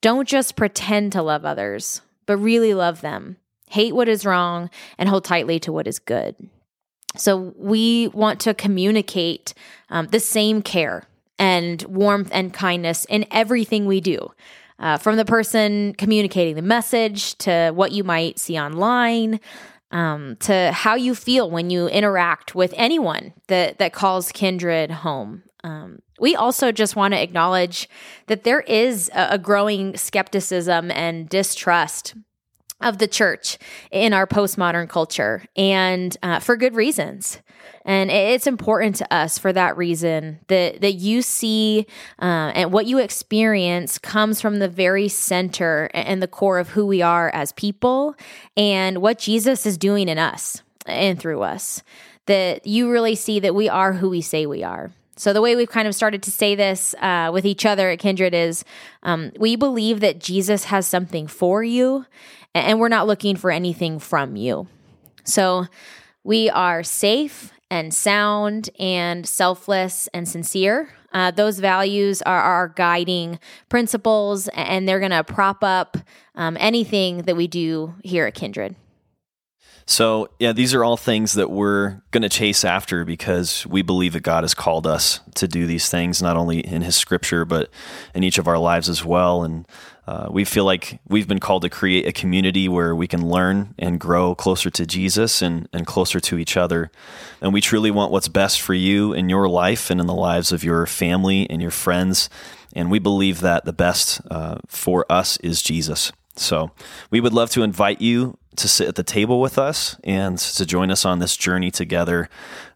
Don't 0.00 0.28
just 0.28 0.56
pretend 0.56 1.12
to 1.12 1.22
love 1.22 1.44
others, 1.44 2.02
but 2.26 2.36
really 2.36 2.74
love 2.74 3.00
them 3.00 3.36
hate 3.72 3.94
what 3.94 4.08
is 4.08 4.26
wrong, 4.26 4.68
and 4.98 5.08
hold 5.08 5.24
tightly 5.24 5.58
to 5.60 5.72
what 5.72 5.86
is 5.86 5.98
good. 5.98 6.36
So 7.16 7.54
we 7.56 8.08
want 8.08 8.40
to 8.40 8.54
communicate 8.54 9.54
um, 9.90 10.06
the 10.08 10.20
same 10.20 10.62
care 10.62 11.04
and 11.38 11.82
warmth 11.84 12.30
and 12.32 12.52
kindness 12.52 13.04
in 13.06 13.26
everything 13.30 13.86
we 13.86 14.00
do. 14.00 14.30
Uh, 14.78 14.98
from 14.98 15.16
the 15.16 15.24
person 15.24 15.94
communicating 15.94 16.56
the 16.56 16.62
message 16.62 17.36
to 17.38 17.70
what 17.74 17.92
you 17.92 18.04
might 18.04 18.38
see 18.38 18.58
online, 18.58 19.40
um, 19.90 20.36
to 20.40 20.72
how 20.72 20.94
you 20.94 21.14
feel 21.14 21.50
when 21.50 21.70
you 21.70 21.86
interact 21.88 22.54
with 22.54 22.74
anyone 22.76 23.32
that 23.46 23.78
that 23.78 23.92
calls 23.92 24.32
kindred 24.32 24.90
home. 24.90 25.42
Um, 25.64 26.00
we 26.18 26.34
also 26.34 26.72
just 26.72 26.96
want 26.96 27.14
to 27.14 27.22
acknowledge 27.22 27.88
that 28.26 28.44
there 28.44 28.60
is 28.62 29.10
a, 29.14 29.34
a 29.34 29.38
growing 29.38 29.96
skepticism 29.96 30.90
and 30.90 31.28
distrust 31.28 32.14
of 32.82 32.98
the 32.98 33.06
church 33.06 33.58
in 33.90 34.12
our 34.12 34.26
postmodern 34.26 34.88
culture, 34.88 35.44
and 35.56 36.16
uh, 36.22 36.40
for 36.40 36.56
good 36.56 36.74
reasons. 36.74 37.40
And 37.84 38.10
it's 38.10 38.46
important 38.46 38.96
to 38.96 39.14
us 39.14 39.38
for 39.38 39.52
that 39.52 39.76
reason 39.76 40.38
that 40.46 40.80
that 40.82 40.92
you 40.94 41.22
see 41.22 41.86
uh, 42.20 42.52
and 42.54 42.72
what 42.72 42.86
you 42.86 42.98
experience 42.98 43.98
comes 43.98 44.40
from 44.40 44.58
the 44.58 44.68
very 44.68 45.08
center 45.08 45.90
and 45.92 46.22
the 46.22 46.28
core 46.28 46.58
of 46.58 46.70
who 46.70 46.86
we 46.86 47.02
are 47.02 47.30
as 47.30 47.52
people, 47.52 48.14
and 48.56 48.98
what 48.98 49.18
Jesus 49.18 49.66
is 49.66 49.76
doing 49.76 50.08
in 50.08 50.18
us 50.18 50.62
and 50.86 51.18
through 51.18 51.42
us. 51.42 51.82
That 52.26 52.66
you 52.66 52.88
really 52.90 53.16
see 53.16 53.40
that 53.40 53.54
we 53.54 53.68
are 53.68 53.94
who 53.94 54.10
we 54.10 54.20
say 54.20 54.46
we 54.46 54.62
are. 54.62 54.92
So, 55.16 55.32
the 55.32 55.42
way 55.42 55.56
we've 55.56 55.68
kind 55.68 55.86
of 55.86 55.94
started 55.94 56.22
to 56.22 56.30
say 56.30 56.54
this 56.54 56.94
uh, 56.94 57.30
with 57.32 57.44
each 57.44 57.66
other 57.66 57.90
at 57.90 57.98
Kindred 57.98 58.34
is 58.34 58.64
um, 59.02 59.30
we 59.38 59.56
believe 59.56 60.00
that 60.00 60.18
Jesus 60.18 60.64
has 60.64 60.86
something 60.86 61.26
for 61.26 61.62
you 61.62 62.06
and 62.54 62.80
we're 62.80 62.88
not 62.88 63.06
looking 63.06 63.36
for 63.36 63.50
anything 63.50 63.98
from 63.98 64.36
you. 64.36 64.66
So 65.24 65.66
we 66.24 66.50
are 66.50 66.82
safe 66.82 67.52
and 67.70 67.92
sound 67.92 68.70
and 68.78 69.26
selfless 69.26 70.08
and 70.12 70.28
sincere. 70.28 70.92
Uh, 71.12 71.30
those 71.30 71.58
values 71.58 72.22
are 72.22 72.40
our 72.40 72.68
guiding 72.68 73.38
principles, 73.68 74.48
and 74.48 74.88
they're 74.88 74.98
going 74.98 75.10
to 75.10 75.24
prop 75.24 75.62
up 75.62 75.96
um, 76.34 76.56
anything 76.58 77.22
that 77.22 77.36
we 77.36 77.46
do 77.46 77.94
here 78.02 78.26
at 78.26 78.34
Kindred. 78.34 78.76
So, 79.86 80.28
yeah, 80.38 80.52
these 80.52 80.74
are 80.74 80.84
all 80.84 80.96
things 80.96 81.34
that 81.34 81.50
we're 81.50 82.00
going 82.12 82.22
to 82.22 82.28
chase 82.28 82.64
after 82.64 83.04
because 83.04 83.66
we 83.66 83.82
believe 83.82 84.12
that 84.12 84.22
God 84.22 84.44
has 84.44 84.54
called 84.54 84.86
us 84.86 85.20
to 85.34 85.48
do 85.48 85.66
these 85.66 85.88
things, 85.88 86.22
not 86.22 86.36
only 86.36 86.60
in 86.60 86.82
His 86.82 86.96
scripture, 86.96 87.44
but 87.44 87.68
in 88.14 88.22
each 88.22 88.38
of 88.38 88.46
our 88.46 88.58
lives 88.58 88.88
as 88.88 89.04
well. 89.04 89.42
And 89.42 89.66
uh, 90.06 90.28
we 90.30 90.44
feel 90.44 90.64
like 90.64 91.00
we've 91.08 91.28
been 91.28 91.40
called 91.40 91.62
to 91.62 91.70
create 91.70 92.06
a 92.06 92.12
community 92.12 92.68
where 92.68 92.94
we 92.94 93.06
can 93.06 93.28
learn 93.28 93.74
and 93.78 94.00
grow 94.00 94.34
closer 94.34 94.70
to 94.70 94.86
Jesus 94.86 95.42
and, 95.42 95.68
and 95.72 95.86
closer 95.86 96.20
to 96.20 96.38
each 96.38 96.56
other. 96.56 96.90
And 97.40 97.52
we 97.52 97.60
truly 97.60 97.90
want 97.90 98.12
what's 98.12 98.28
best 98.28 98.60
for 98.60 98.74
you 98.74 99.12
in 99.12 99.28
your 99.28 99.48
life 99.48 99.90
and 99.90 100.00
in 100.00 100.06
the 100.06 100.14
lives 100.14 100.52
of 100.52 100.64
your 100.64 100.86
family 100.86 101.48
and 101.48 101.62
your 101.62 101.70
friends. 101.70 102.28
And 102.72 102.90
we 102.90 102.98
believe 102.98 103.40
that 103.40 103.64
the 103.64 103.72
best 103.72 104.20
uh, 104.30 104.56
for 104.66 105.06
us 105.10 105.36
is 105.38 105.62
Jesus. 105.62 106.12
So 106.36 106.70
we 107.10 107.20
would 107.20 107.32
love 107.32 107.50
to 107.50 107.62
invite 107.62 108.00
you 108.00 108.38
to 108.56 108.68
sit 108.68 108.88
at 108.88 108.94
the 108.96 109.02
table 109.02 109.40
with 109.40 109.58
us 109.58 109.96
and 110.04 110.38
to 110.38 110.66
join 110.66 110.90
us 110.90 111.04
on 111.04 111.18
this 111.18 111.36
journey 111.36 111.70
together 111.70 112.28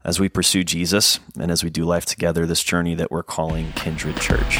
as 0.04 0.18
we 0.18 0.28
pursue 0.28 0.64
Jesus 0.64 1.20
and 1.38 1.50
as 1.50 1.62
we 1.62 1.70
do 1.70 1.84
life 1.84 2.06
together, 2.06 2.46
this 2.46 2.62
journey 2.62 2.94
that 2.94 3.10
we're 3.10 3.22
calling 3.22 3.72
Kindred 3.72 4.16
Church. 4.16 4.58